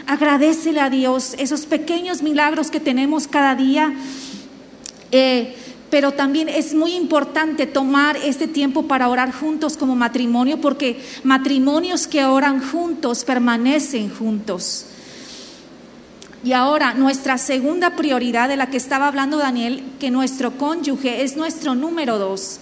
[0.08, 3.94] Agradecele a Dios esos pequeños milagros que tenemos cada día.
[5.12, 5.56] Eh,
[5.92, 12.08] pero también es muy importante tomar este tiempo para orar juntos como matrimonio, porque matrimonios
[12.08, 14.86] que oran juntos permanecen juntos.
[16.44, 21.36] Y ahora, nuestra segunda prioridad de la que estaba hablando Daniel, que nuestro cónyuge es
[21.36, 22.62] nuestro número dos.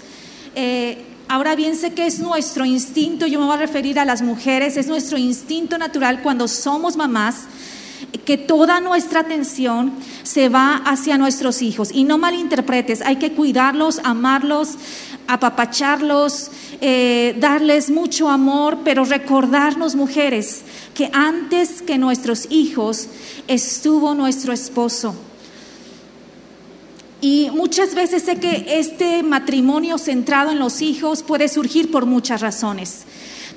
[0.55, 0.97] Eh,
[1.29, 4.75] ahora bien, sé que es nuestro instinto, yo me voy a referir a las mujeres,
[4.75, 7.45] es nuestro instinto natural cuando somos mamás
[8.25, 9.91] que toda nuestra atención
[10.23, 11.89] se va hacia nuestros hijos.
[11.93, 14.75] Y no malinterpretes, hay que cuidarlos, amarlos,
[15.27, 20.61] apapacharlos, eh, darles mucho amor, pero recordarnos, mujeres,
[20.93, 23.07] que antes que nuestros hijos
[23.47, 25.15] estuvo nuestro esposo.
[27.21, 32.41] Y muchas veces sé que este matrimonio centrado en los hijos puede surgir por muchas
[32.41, 33.03] razones.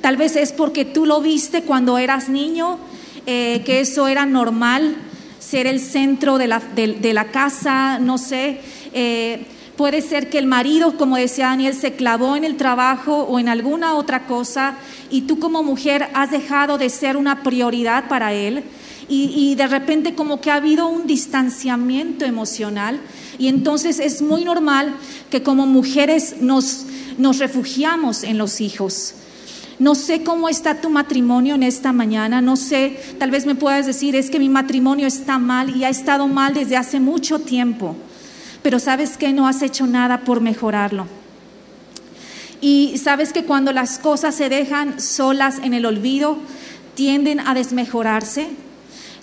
[0.00, 2.78] Tal vez es porque tú lo viste cuando eras niño,
[3.26, 4.96] eh, que eso era normal,
[5.38, 8.60] ser el centro de la, de, la casa, no sé.
[8.92, 9.46] Eh,
[9.76, 13.48] puede ser que el marido, como decía Daniel, se clavó en el trabajo o en
[13.48, 14.74] alguna otra cosa
[15.10, 18.64] y tú como mujer has dejado de ser una prioridad para él
[19.08, 23.00] y, y de repente como que ha habido un distanciamiento emocional
[23.38, 24.94] y entonces es muy normal
[25.30, 26.86] que como mujeres nos,
[27.18, 29.14] nos refugiamos en los hijos.
[29.82, 33.84] No sé cómo está tu matrimonio en esta mañana, no sé, tal vez me puedas
[33.84, 37.96] decir, es que mi matrimonio está mal y ha estado mal desde hace mucho tiempo,
[38.62, 41.08] pero sabes que no has hecho nada por mejorarlo.
[42.60, 46.38] Y sabes que cuando las cosas se dejan solas en el olvido,
[46.94, 48.50] tienden a desmejorarse.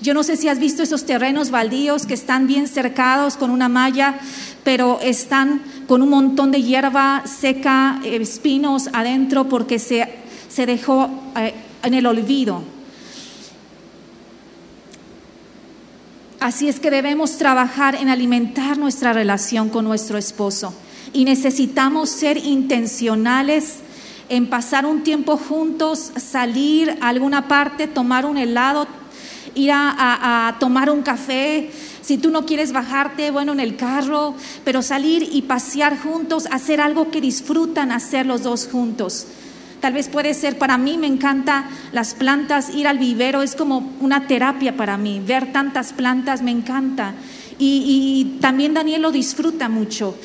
[0.01, 3.69] Yo no sé si has visto esos terrenos baldíos que están bien cercados con una
[3.69, 4.19] malla,
[4.65, 11.53] pero están con un montón de hierba seca, espinos adentro, porque se se dejó eh,
[11.83, 12.61] en el olvido.
[16.39, 20.73] Así es que debemos trabajar en alimentar nuestra relación con nuestro esposo
[21.11, 23.79] y necesitamos ser intencionales
[24.29, 28.87] en pasar un tiempo juntos, salir a alguna parte, tomar un helado,
[29.55, 31.71] ir a, tomar un café.
[32.01, 36.79] Si tú no quieres bajarte, bueno, en el carro, pero salir y pasear juntos, hacer
[36.79, 39.27] algo que disfrutan hacer los dos juntos.
[39.79, 43.93] Tal vez puede ser, para mí me encanta las plantas, ir al vivero es como
[44.01, 47.13] una terapia para mí, ver tantas plantas me encanta.
[47.57, 50.15] Y, también Daniel lo disfruta mucho.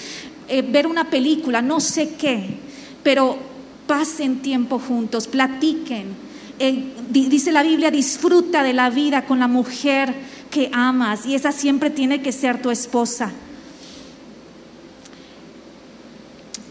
[0.48, 2.58] Eh, ver una película, no sé qué,
[3.02, 3.38] pero
[3.86, 6.16] pasen tiempo juntos, platiquen.
[6.58, 10.14] Eh, dice la Biblia, disfruta de la vida con la mujer
[10.50, 13.32] que amas y esa siempre tiene que ser tu esposa.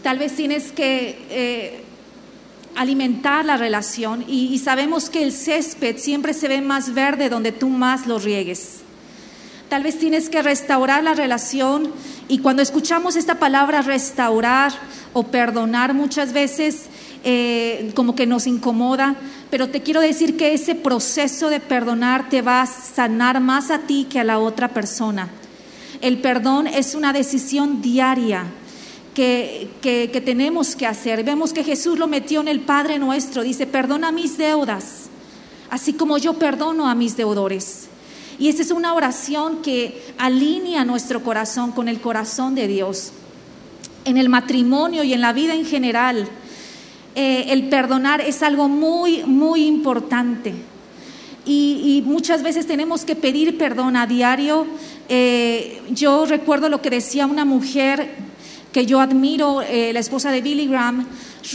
[0.02, 1.83] Tal vez tienes que eh,
[2.76, 7.68] alimentar la relación y, sabemos que el césped siempre se ve más verde donde tú
[7.68, 8.80] más lo riegues.
[9.68, 11.92] Tal vez tienes que restaurar la relación
[12.28, 14.72] y cuando escuchamos esta palabra restaurar
[15.12, 16.86] o perdonar muchas veces
[17.24, 19.16] eh, como que nos incomoda,
[19.50, 23.80] pero te quiero decir que ese proceso de perdonar te va a sanar más a
[23.80, 25.28] ti que a la otra persona.
[26.00, 28.44] El perdón es una decisión diaria
[29.14, 31.24] que, tenemos que hacer.
[31.24, 33.42] Vemos que Jesús lo metió en el Padre nuestro.
[33.42, 35.08] Dice, perdona mis deudas,
[35.70, 37.88] así como yo perdono a mis deudores.
[38.38, 43.12] Y esa es una oración que alinea nuestro corazón con el corazón de Dios.
[44.04, 46.28] En el matrimonio y en la vida en general,
[47.14, 50.52] eh, el perdonar es algo muy, muy importante.
[51.46, 54.66] Y, muchas veces tenemos que pedir perdón a diario.
[55.08, 58.33] Eh, yo recuerdo lo que decía una mujer
[58.74, 61.06] que yo admiro, eh, la esposa de Billy Graham,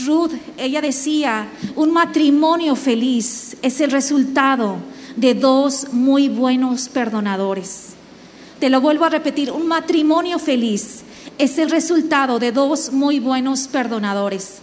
[0.06, 4.78] Ruth, ella decía, un matrimonio feliz es el resultado
[5.16, 7.88] de dos muy buenos perdonadores.
[8.58, 11.02] Te lo vuelvo a repetir, un matrimonio feliz
[11.36, 14.60] es el resultado de dos muy buenos perdonadores.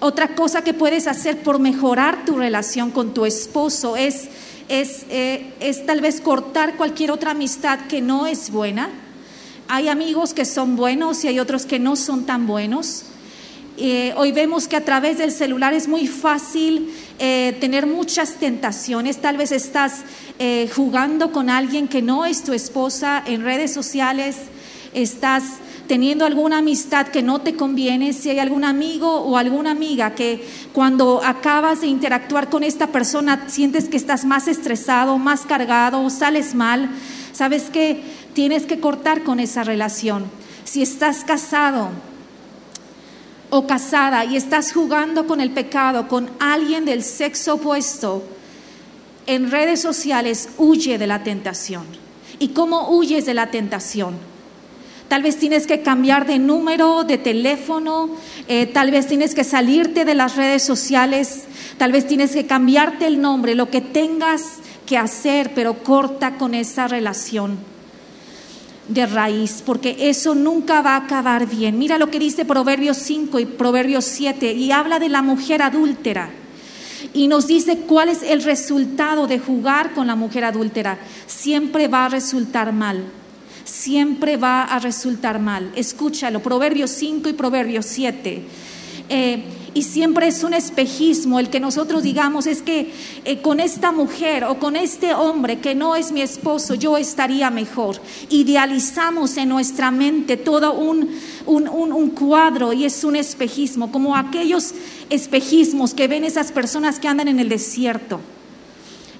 [0.00, 4.30] Otra cosa que puedes hacer por mejorar tu relación con tu esposo es,
[4.68, 8.90] es, eh, es tal vez cortar cualquier otra amistad que no es buena
[9.68, 13.04] hay amigos que son buenos y hay otros que no son tan buenos.
[13.78, 19.18] Eh, hoy vemos que a través del celular es muy fácil eh, tener muchas tentaciones.
[19.18, 20.02] Tal vez estás
[20.38, 24.36] eh, jugando con alguien que no es tu esposa en redes sociales,
[24.94, 25.42] estás
[25.86, 30.44] teniendo alguna amistad que no te conviene, si hay algún amigo o alguna amiga que
[30.72, 36.54] cuando acabas de interactuar con esta persona sientes que estás más estresado, más cargado, sales
[36.54, 36.90] mal,
[37.32, 38.02] sabes que
[38.36, 40.26] tienes que cortar con esa relación.
[40.64, 41.88] Si estás casado
[43.48, 48.22] o casada y estás jugando con el pecado, con alguien del sexo opuesto,
[49.26, 51.84] en redes sociales huye de la tentación.
[52.38, 54.16] ¿Y cómo huyes de la tentación?
[55.08, 58.10] Tal vez tienes que cambiar de número, de teléfono,
[58.48, 61.44] eh, tal vez tienes que salirte de las redes sociales,
[61.78, 66.52] tal vez tienes que cambiarte el nombre, lo que tengas que hacer, pero corta con
[66.52, 67.75] esa relación
[68.88, 71.78] de raíz, porque eso nunca va a acabar bien.
[71.78, 76.30] Mira lo que dice Proverbios 5 y Proverbios 7, y habla de la mujer adúltera.
[77.12, 80.98] Y nos dice cuál es el resultado de jugar con la mujer adúltera.
[81.26, 83.04] Siempre va a resultar mal.
[83.64, 85.72] Siempre va a resultar mal.
[85.74, 88.44] Escúchalo, Proverbios 5 y Proverbios 7
[89.76, 92.94] y siempre es un espejismo el que nosotros digamos es que
[93.26, 97.50] eh, con esta mujer o con este hombre que no es mi esposo yo estaría
[97.50, 98.00] mejor.
[98.30, 101.10] Idealizamos en nuestra mente todo un,
[101.44, 104.72] un, un cuadro y es un espejismo, como aquellos
[105.10, 108.18] espejismos que ven esas personas que andan en el desierto.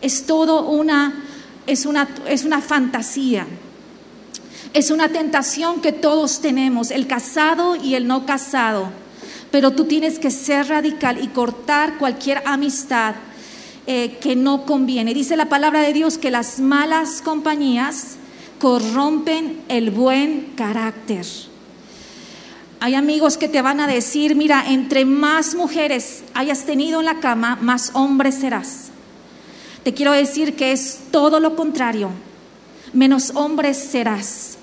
[0.01, 1.23] Es todo una,
[1.67, 3.47] es una, es una fantasía.
[4.73, 8.91] Es una tentación que todos tenemos, el casado y el no casado
[9.57, 13.15] pero tú tienes que ser radical y cortar cualquier amistad
[13.87, 15.15] eh, que no conviene.
[15.15, 18.17] Dice la palabra de Dios que las malas compañías
[18.59, 21.25] corrompen el buen carácter.
[22.81, 27.21] Hay amigos que te van a decir, mira, entre más mujeres hayas tenido en la
[27.21, 28.91] cama, más hombre serás.
[29.85, 32.11] Te quiero decir que es todo lo contrario,
[32.93, 34.56] menos hombres serás.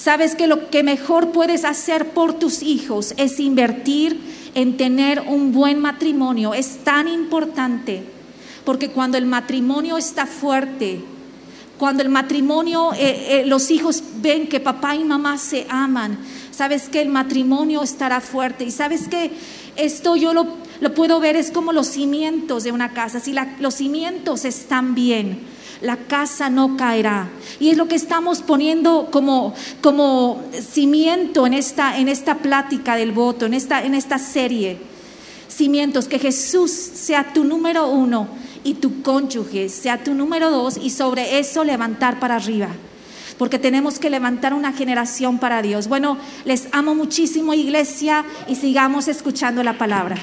[0.00, 4.18] Sabes que lo que mejor puedes hacer por tus hijos es invertir
[4.54, 6.54] en tener un buen matrimonio.
[6.54, 8.02] Es tan importante
[8.64, 11.02] porque cuando el matrimonio está fuerte,
[11.76, 16.16] cuando el matrimonio, eh, eh, los hijos ven que papá y mamá se aman,
[16.50, 18.64] sabes que el matrimonio estará fuerte.
[18.64, 19.30] Y sabes que
[19.76, 20.46] esto yo lo,
[20.94, 23.20] puedo ver, es como los cimientos de una casa.
[23.20, 25.40] Si los cimientos están bien,
[25.80, 27.28] la casa no caerá.
[27.58, 33.12] Y es lo que estamos poniendo como, como cimiento en esta, en esta plática del
[33.12, 34.78] voto, en esta, en esta serie.
[35.48, 38.28] Cimientos, que Jesús sea tu número uno
[38.62, 42.68] y tu cónyuge sea tu número dos y sobre eso levantar para arriba.
[43.38, 45.88] Porque tenemos que levantar una generación para Dios.
[45.88, 50.16] Bueno, les amo muchísimo iglesia y sigamos escuchando la palabra.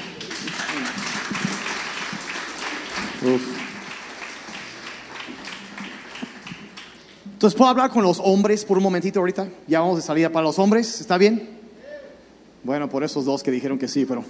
[7.38, 9.46] Entonces, ¿puedo hablar con los hombres por un momentito ahorita?
[9.68, 11.48] Ya vamos de salida para los hombres, ¿está bien?
[12.64, 14.24] Bueno, por esos dos que dijeron que sí, pero...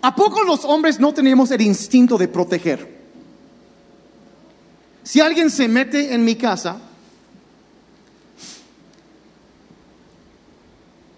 [0.00, 3.02] ¿A poco los hombres no tenemos el instinto de proteger?
[5.02, 6.80] Si alguien se mete en mi casa,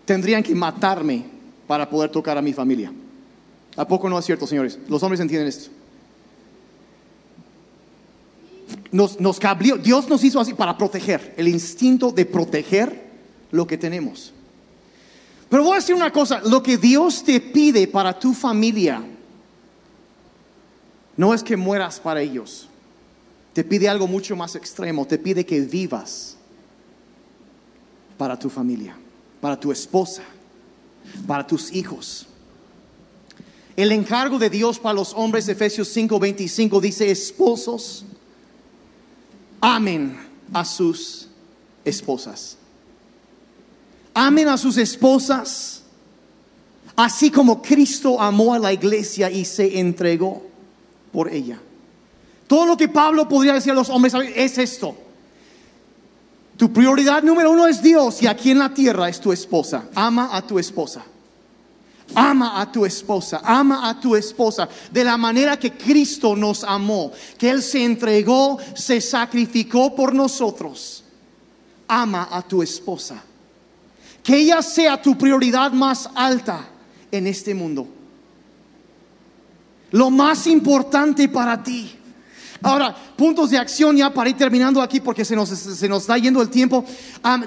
[0.07, 1.27] tendrían que matarme
[1.67, 2.91] para poder tocar a mi familia.
[3.77, 4.79] ¿A poco no es cierto, señores?
[4.89, 5.84] Los hombres entienden esto.
[8.95, 9.41] Nos, nos
[9.83, 13.03] Dios nos hizo así para proteger, el instinto de proteger
[13.51, 14.33] lo que tenemos.
[15.49, 19.03] Pero voy a decir una cosa, lo que Dios te pide para tu familia
[21.17, 22.69] no es que mueras para ellos.
[23.53, 26.37] Te pide algo mucho más extremo, te pide que vivas
[28.17, 28.97] para tu familia,
[29.41, 30.23] para tu esposa,
[31.27, 32.29] para tus hijos.
[33.75, 38.05] El encargo de Dios para los hombres, Efesios 5:25 dice, esposos,
[39.65, 40.19] amen
[40.53, 41.29] a sus
[41.85, 42.57] esposas.
[44.13, 45.83] Amen a sus esposas,
[46.95, 50.43] así como Cristo amó a la iglesia y se entregó
[51.13, 51.59] por ella.
[52.47, 54.95] Todo lo que Pablo podría decir a los hombres es esto.
[56.57, 59.87] Tu prioridad número uno es Dios y aquí en la tierra es tu esposa.
[59.95, 61.05] Ama a tu esposa.
[62.15, 67.11] Ama a tu esposa, ama a tu esposa de la manera que Cristo nos amó,
[67.39, 71.03] que Él se entregó, se sacrificó por nosotros.
[71.89, 73.23] Ama a tu esposa.
[74.23, 76.69] Que ella sea tu prioridad más alta
[77.11, 77.89] en este mundo.
[79.91, 81.99] Lo más importante para ti.
[82.63, 86.17] Ahora, puntos de acción ya para ir terminando aquí porque se nos, se nos está
[86.17, 86.85] yendo el tiempo.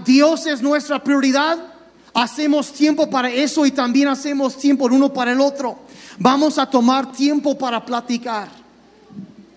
[0.05, 1.76] Dios es nuestra prioridad
[2.13, 5.79] hacemos tiempo para eso y también hacemos tiempo el uno para el otro.
[6.19, 8.49] Vamos a tomar tiempo para platicar.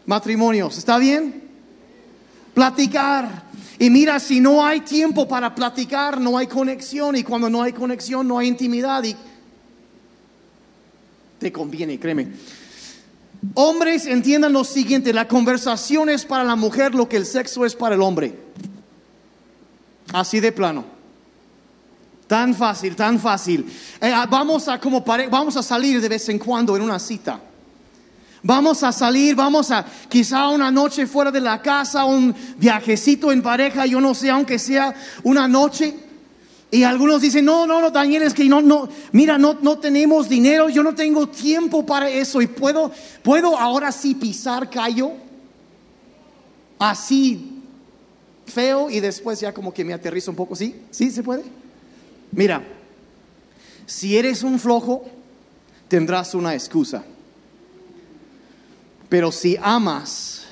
[0.06, 1.48] Matrimonios, ¿está bien?
[2.54, 3.44] Platicar.
[3.78, 7.16] Y mira, si no hay tiempo para platicar, no hay conexión.
[7.16, 9.02] Y cuando no hay conexión, no hay intimidad.
[9.04, 9.16] Y
[11.38, 12.28] te conviene, créeme.
[13.54, 17.74] Hombres, entiendan lo siguiente, la conversación es para la mujer lo que el sexo es
[17.74, 18.38] para el hombre.
[20.12, 20.99] Así de plano.
[22.30, 23.66] Tan fácil, tan fácil.
[24.00, 27.40] Eh, ah, vamos a como vamos a salir de vez en cuando en una cita.
[28.44, 33.42] Vamos a salir, vamos a quizá una noche fuera de la casa, un viajecito en
[33.42, 35.92] pareja, yo no sé, aunque sea una noche.
[36.70, 40.28] Y algunos dicen, no, no, no, Daniel, es que no, no, mira, no, no tenemos
[40.28, 42.92] dinero, yo no tengo tiempo para eso y puedo,
[43.24, 45.14] puedo ahora sí pisar callo
[46.78, 47.60] así
[48.46, 50.76] feo y después ya como que me aterrizo un poco, ¿sí?
[50.92, 51.42] ¿Sí se puede?
[52.32, 52.62] Mira,
[53.86, 55.04] si eres un flojo,
[55.88, 57.04] tendrás una excusa.
[59.08, 60.44] Pero si amas,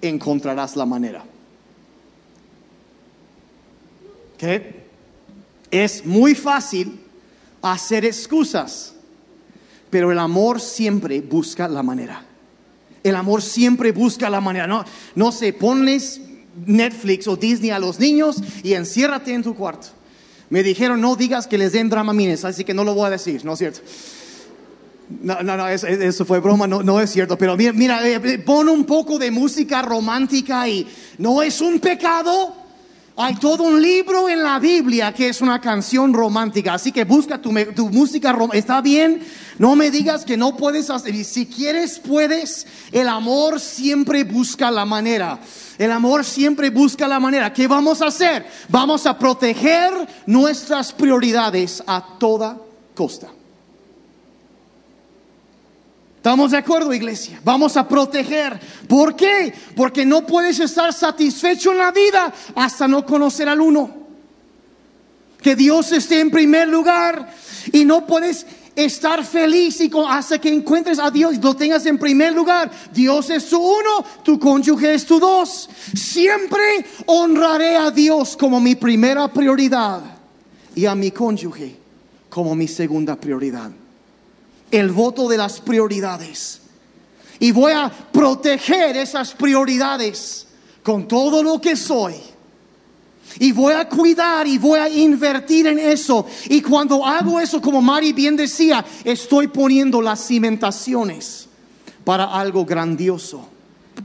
[0.00, 1.24] encontrarás la manera.
[4.36, 4.84] ¿Qué?
[5.70, 7.00] Es muy fácil
[7.62, 8.94] hacer excusas,
[9.90, 12.24] pero el amor siempre busca la manera.
[13.02, 14.66] El amor siempre busca la manera.
[14.66, 16.20] No, no se ponles
[16.66, 19.88] Netflix o Disney a los niños y enciérrate en tu cuarto.
[20.54, 23.44] Me dijeron, no digas que les den dramamines, así que no lo voy a decir,
[23.44, 23.80] ¿no es cierto?
[25.20, 27.36] No, no, no, eso, fue broma, no, no, es cierto.
[27.36, 30.86] Pero mira, eh, pon un poco de música romántica y
[31.18, 32.54] no es un pecado.
[33.16, 36.74] Hay todo un libro en la Biblia que es una canción romántica.
[36.74, 38.58] Así que busca tu, música romántica.
[38.58, 39.24] ¿Está bien?
[39.56, 41.14] No me digas que no puedes hacer.
[41.24, 42.66] Si quieres, puedes.
[42.90, 45.38] El amor siempre busca la manera.
[45.78, 47.52] El amor siempre busca la manera.
[47.52, 48.46] ¿Qué vamos a hacer?
[48.68, 49.92] Vamos a proteger
[50.26, 52.58] nuestras prioridades a toda
[52.96, 53.28] costa.
[56.24, 57.38] ¿Estamos de acuerdo, iglesia?
[57.44, 58.58] Vamos a proteger.
[58.88, 59.52] ¿Por qué?
[59.76, 63.90] Porque no puedes estar satisfecho en la vida hasta no conocer al uno.
[65.42, 67.30] Que Dios esté en primer lugar
[67.70, 71.98] y no puedes estar feliz y hasta que encuentres a Dios y lo tengas en
[71.98, 72.70] primer lugar.
[72.90, 75.68] Dios es tu uno, tu cónyuge es tu dos.
[75.94, 80.00] Siempre honraré a Dios como mi primera prioridad
[80.74, 81.76] y a mi cónyuge
[82.30, 83.83] como mi segunda prioridad.
[84.70, 86.60] El voto de las prioridades.
[87.38, 90.46] Y voy a proteger esas prioridades
[90.82, 92.14] con todo lo que soy.
[93.38, 96.26] Y voy a cuidar y voy a invertir en eso.
[96.46, 101.48] Y cuando hago eso, como Mari bien decía, estoy poniendo las cimentaciones
[102.04, 103.48] para algo grandioso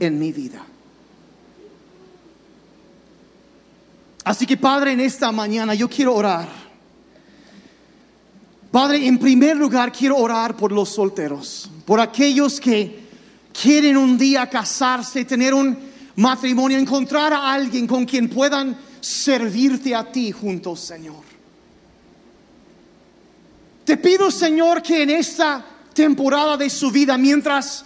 [0.00, 0.64] en mi vida.
[4.24, 6.69] Así que Padre, en esta mañana yo quiero orar.
[8.70, 13.00] Padre, en primer lugar quiero orar por los solteros, por aquellos que
[13.52, 15.76] quieren un día casarse, tener un
[16.14, 21.24] matrimonio, encontrar a alguien con quien puedan servirte a ti juntos, Señor.
[23.84, 27.84] Te pido, Señor, que en esta temporada de su vida, mientras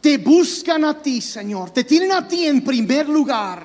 [0.00, 3.64] te buscan a ti, Señor, te tienen a ti en primer lugar,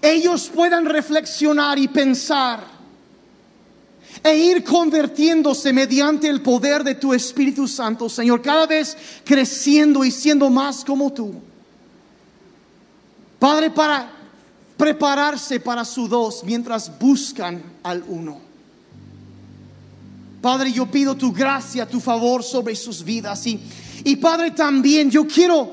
[0.00, 2.79] ellos puedan reflexionar y pensar
[4.22, 10.10] e ir convirtiéndose mediante el poder de tu Espíritu Santo, Señor, cada vez creciendo y
[10.10, 11.34] siendo más como tú.
[13.38, 14.10] Padre, para
[14.76, 18.40] prepararse para su dos mientras buscan al uno.
[20.40, 23.46] Padre, yo pido tu gracia, tu favor sobre sus vidas.
[23.46, 23.60] Y,
[24.04, 25.70] y Padre, también yo quiero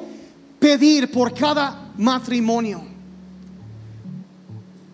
[0.60, 2.87] pedir por cada matrimonio.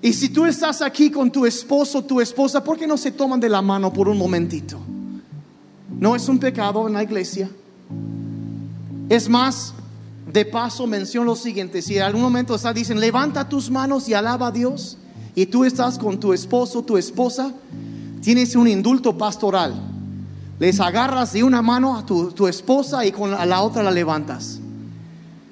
[0.04, 3.40] Y si tú estás aquí con tu esposo, tu esposa, ¿por qué no se toman
[3.40, 4.78] de la mano por un momentito?
[5.98, 7.50] No es un pecado en la iglesia.
[9.08, 9.74] Es más,
[10.30, 14.14] de paso menciono lo siguiente, si en algún momento está, dicen, levanta tus manos y
[14.14, 14.98] alaba a Dios,
[15.36, 17.54] y tú estás con tu esposo, tu esposa,
[18.22, 19.74] tienes un indulto pastoral.
[20.60, 24.60] Les agarras de una mano a tu, esposa y con la otra la levantas.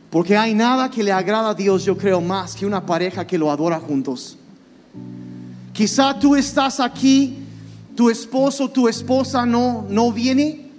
[0.10, 3.38] Porque hay nada que le agrada a Dios, yo creo, más que una pareja que
[3.38, 4.40] lo adora juntos.
[5.74, 7.38] Quizá tú estás aquí,
[7.96, 10.70] tu esposo, tu esposa no, no viene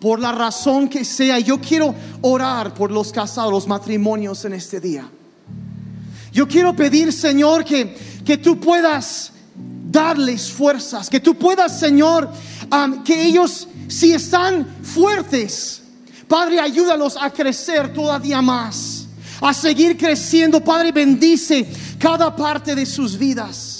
[0.00, 1.38] por la razón que sea.
[1.38, 5.08] Yo quiero orar por los casados, los matrimonios en este día.
[6.32, 9.32] Yo quiero pedir, Señor, que, que tú puedas
[9.90, 12.28] darles fuerzas, que tú puedas, Señor,
[13.04, 15.82] que ellos, si están fuertes,
[16.28, 19.06] Padre, ayúdalos a crecer todavía más,
[19.40, 20.62] a seguir creciendo.
[20.62, 21.66] Padre, bendice
[21.98, 23.75] cada parte de sus vidas.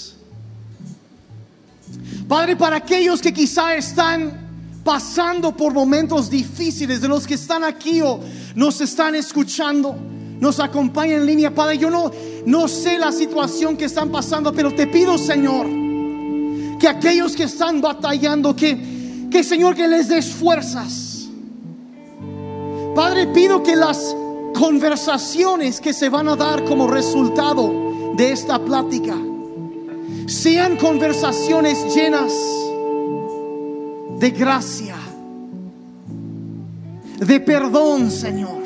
[2.27, 4.47] Padre, para aquellos que quizá están
[4.83, 8.19] pasando por momentos difíciles, de los que están aquí o
[8.55, 9.95] nos están escuchando,
[10.39, 12.11] nos acompañan en línea, Padre, yo no,
[12.45, 15.67] no sé la situación que están pasando, pero te pido, Señor,
[16.79, 21.29] que aquellos que están batallando, que, que Señor, que les des fuerzas.
[22.93, 24.15] Padre, pido que las
[24.53, 29.15] conversaciones que se van a dar como resultado de esta plática
[30.27, 32.33] sean conversaciones llenas
[34.19, 34.95] de gracia,
[37.19, 38.57] de perdón, Señor.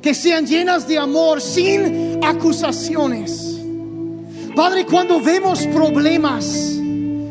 [0.00, 3.60] Que sean llenas de amor, sin acusaciones.
[4.56, 6.80] Padre, cuando vemos problemas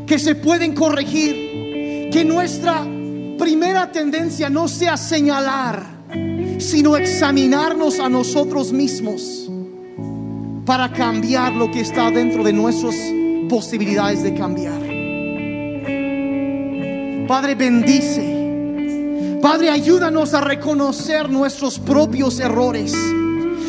[0.06, 2.86] que se pueden corregir, que nuestra
[3.38, 5.84] primera tendencia no sea señalar,
[6.60, 9.52] sino examinarnos a nosotros mismos
[10.66, 12.96] para cambiar lo que está dentro de nuestras
[13.50, 14.80] posibilidades de cambiar.
[17.28, 19.40] Padre, bendice.
[19.42, 22.96] Padre, ayúdanos a reconocer nuestros propios errores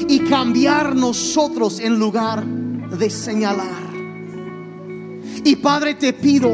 [0.08, 3.82] y cambiar nosotros en lugar de señalar.
[5.44, 6.50] Y Padre, te pido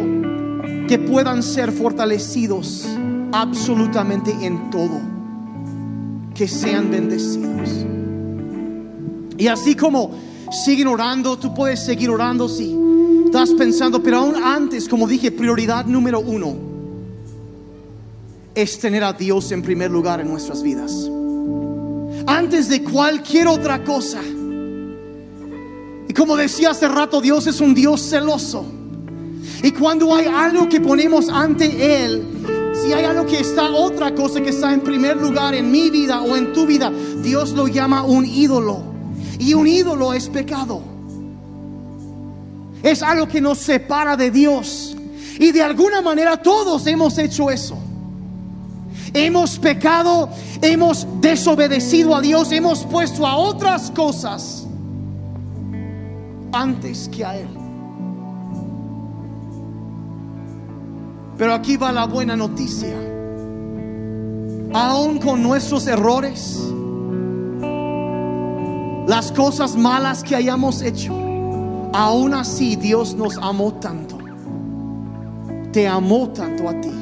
[0.87, 2.87] que puedan ser fortalecidos
[3.33, 5.01] absolutamente en todo.
[6.35, 7.85] Que sean bendecidos.
[9.37, 12.77] Y así como siguen orando, tú puedes seguir orando si
[13.27, 16.57] estás pensando, pero aún antes, como dije, prioridad número uno
[18.55, 21.09] es tener a Dios en primer lugar en nuestras vidas.
[22.27, 24.21] Antes de cualquier otra cosa.
[26.09, 28.65] Y como decía hace rato, Dios es un Dios celoso.
[29.63, 32.23] Y cuando hay algo que ponemos ante Él,
[32.75, 36.21] si hay algo que está, otra cosa que está en primer lugar en mi vida
[36.23, 36.93] o en tu vida,
[37.23, 38.98] Dios lo llama un ídolo.
[39.39, 40.83] Y un ídolo es pecado.
[42.83, 44.97] Es algo que nos separa de Dios.
[45.39, 47.79] Y de alguna manera todos hemos hecho eso.
[49.15, 50.29] Hemos pecado,
[50.61, 54.67] hemos desobedecido a Dios, hemos puesto a otras cosas
[56.53, 57.49] antes que a Él.
[61.39, 62.97] Pero aquí va la buena noticia.
[64.75, 66.59] Aún con nuestros errores,
[69.09, 71.15] las cosas malas que hayamos hecho,
[71.95, 74.19] aún así Dios nos amó tanto.
[75.73, 76.93] Te amó tanto a ti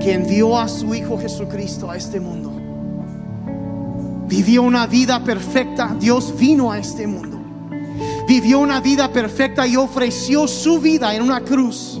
[0.00, 2.52] que envió a su Hijo Jesucristo a este mundo.
[4.26, 5.94] Vivió una vida perfecta.
[6.00, 7.38] Dios vino a este mundo.
[8.26, 12.00] Vivió una vida perfecta y ofreció su vida en una cruz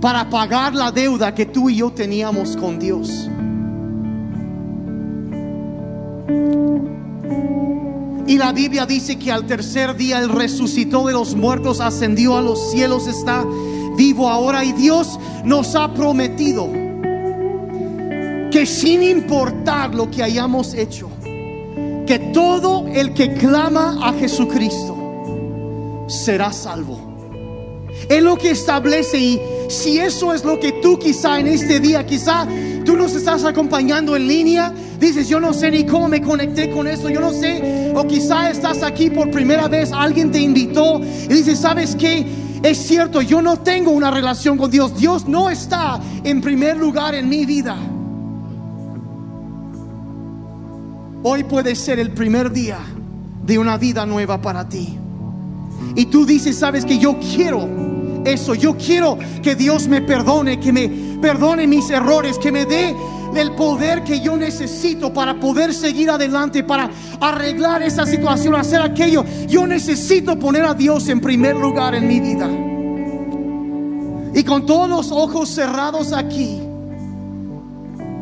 [0.00, 3.28] para pagar la deuda que tú y yo teníamos con Dios.
[8.28, 12.42] Y la Biblia dice que al tercer día Él resucitó de los muertos, ascendió a
[12.42, 13.42] los cielos, está
[13.96, 16.70] vivo ahora y Dios nos ha prometido
[18.50, 21.08] que sin importar lo que hayamos hecho,
[22.06, 27.00] que todo el que clama a Jesucristo será salvo.
[28.10, 32.04] Es lo que establece y si eso es lo que tú quizá en este día,
[32.04, 32.46] quizá
[32.84, 36.86] tú nos estás acompañando en línea, dices, yo no sé ni cómo me conecté con
[36.86, 41.28] eso, yo no sé, o quizá estás aquí por primera vez, alguien te invitó y
[41.28, 42.26] dices, ¿sabes qué?
[42.62, 47.14] Es cierto, yo no tengo una relación con Dios, Dios no está en primer lugar
[47.14, 47.76] en mi vida.
[51.22, 52.78] Hoy puede ser el primer día
[53.44, 54.96] de una vida nueva para ti.
[55.94, 57.68] Y tú dices, sabes que yo quiero
[58.24, 60.88] eso, yo quiero que Dios me perdone, que me
[61.20, 62.94] perdone mis errores, que me dé
[63.36, 69.24] el poder que yo necesito para poder seguir adelante, para arreglar esa situación, hacer aquello.
[69.46, 72.48] Yo necesito poner a Dios en primer lugar en mi vida.
[74.34, 76.60] Y con todos los ojos cerrados aquí,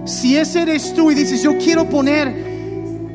[0.04, 2.46] si ese eres tú y dices, yo quiero poner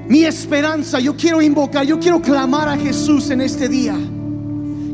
[0.08, 3.96] mi esperanza, yo quiero invocar, yo quiero clamar a Jesús en este día.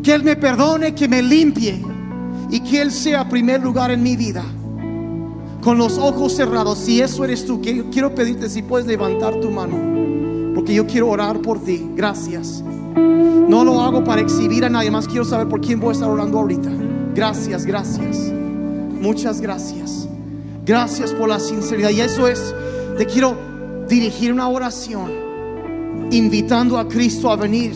[0.04, 1.84] Que Él me perdone, que me limpie
[2.50, 4.44] y que Él sea primer lugar en mi vida.
[5.68, 9.76] Con los ojos cerrados, si eso eres tú, quiero pedirte si puedes levantar tu mano,
[10.56, 11.90] porque yo quiero orar por ti.
[11.94, 12.64] Gracias.
[12.96, 16.10] No lo hago para exhibir a nadie más, quiero saber por quién voy a estar
[16.10, 16.70] orando ahorita.
[17.14, 18.32] Gracias, gracias.
[19.02, 20.08] Muchas gracias.
[20.66, 21.90] Gracias por la sinceridad.
[21.90, 22.56] Y eso es,
[22.98, 23.36] te quiero
[23.90, 25.12] dirigir una oración
[26.12, 27.74] invitando a Cristo a venir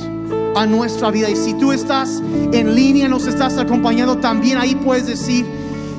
[0.55, 1.29] a nuestra vida.
[1.29, 2.23] Y si tú estás
[2.53, 5.45] en línea, nos estás acompañando, también ahí puedes decir,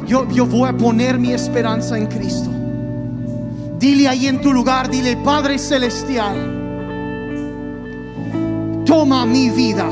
[0.06, 2.50] yo, yo voy a poner mi esperanza en Cristo.
[3.78, 6.36] Dile ahí en tu lugar, dile, Padre Celestial,
[8.86, 9.88] toma mi vida.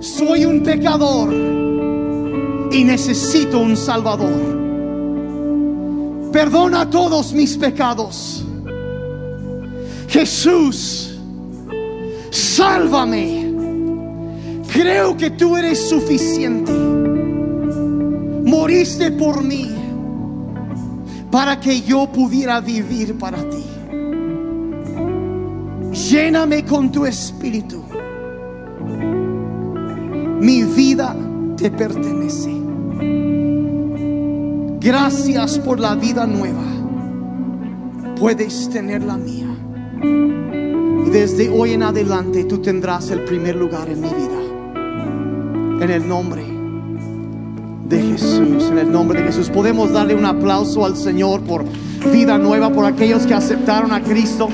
[0.00, 1.32] Soy un pecador
[2.70, 4.58] y necesito un Salvador.
[6.32, 8.44] Perdona todos mis pecados.
[10.08, 11.18] Jesús,
[12.30, 13.52] sálvame.
[14.70, 16.87] Creo que tú eres suficiente.
[18.58, 19.70] Moriste por mí
[21.30, 23.64] para que yo pudiera vivir para ti.
[26.10, 27.84] Lléname con tu espíritu.
[30.40, 31.14] Mi vida
[31.56, 32.50] te pertenece.
[34.80, 36.64] Gracias por la vida nueva.
[38.18, 39.54] Puedes tener la mía.
[41.06, 45.84] Y desde hoy en adelante tú tendrás el primer lugar en mi vida.
[45.84, 46.47] En el nombre
[47.88, 48.64] de Jesús.
[48.70, 49.50] En el nombre de Jesús.
[49.50, 51.64] Podemos darle un aplauso al Señor por
[52.12, 54.48] vida nueva, por aquellos que aceptaron a Cristo.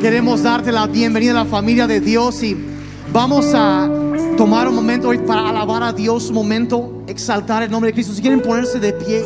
[0.00, 2.56] Queremos darte la bienvenida a la familia de Dios y
[3.12, 3.88] vamos a
[4.36, 8.14] tomar un momento hoy para alabar a Dios, un momento, exaltar el nombre de Cristo.
[8.14, 9.22] Si quieren ponerse de pie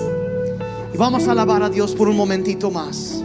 [0.93, 3.24] y vamos a alabar a Dios por un momentito más.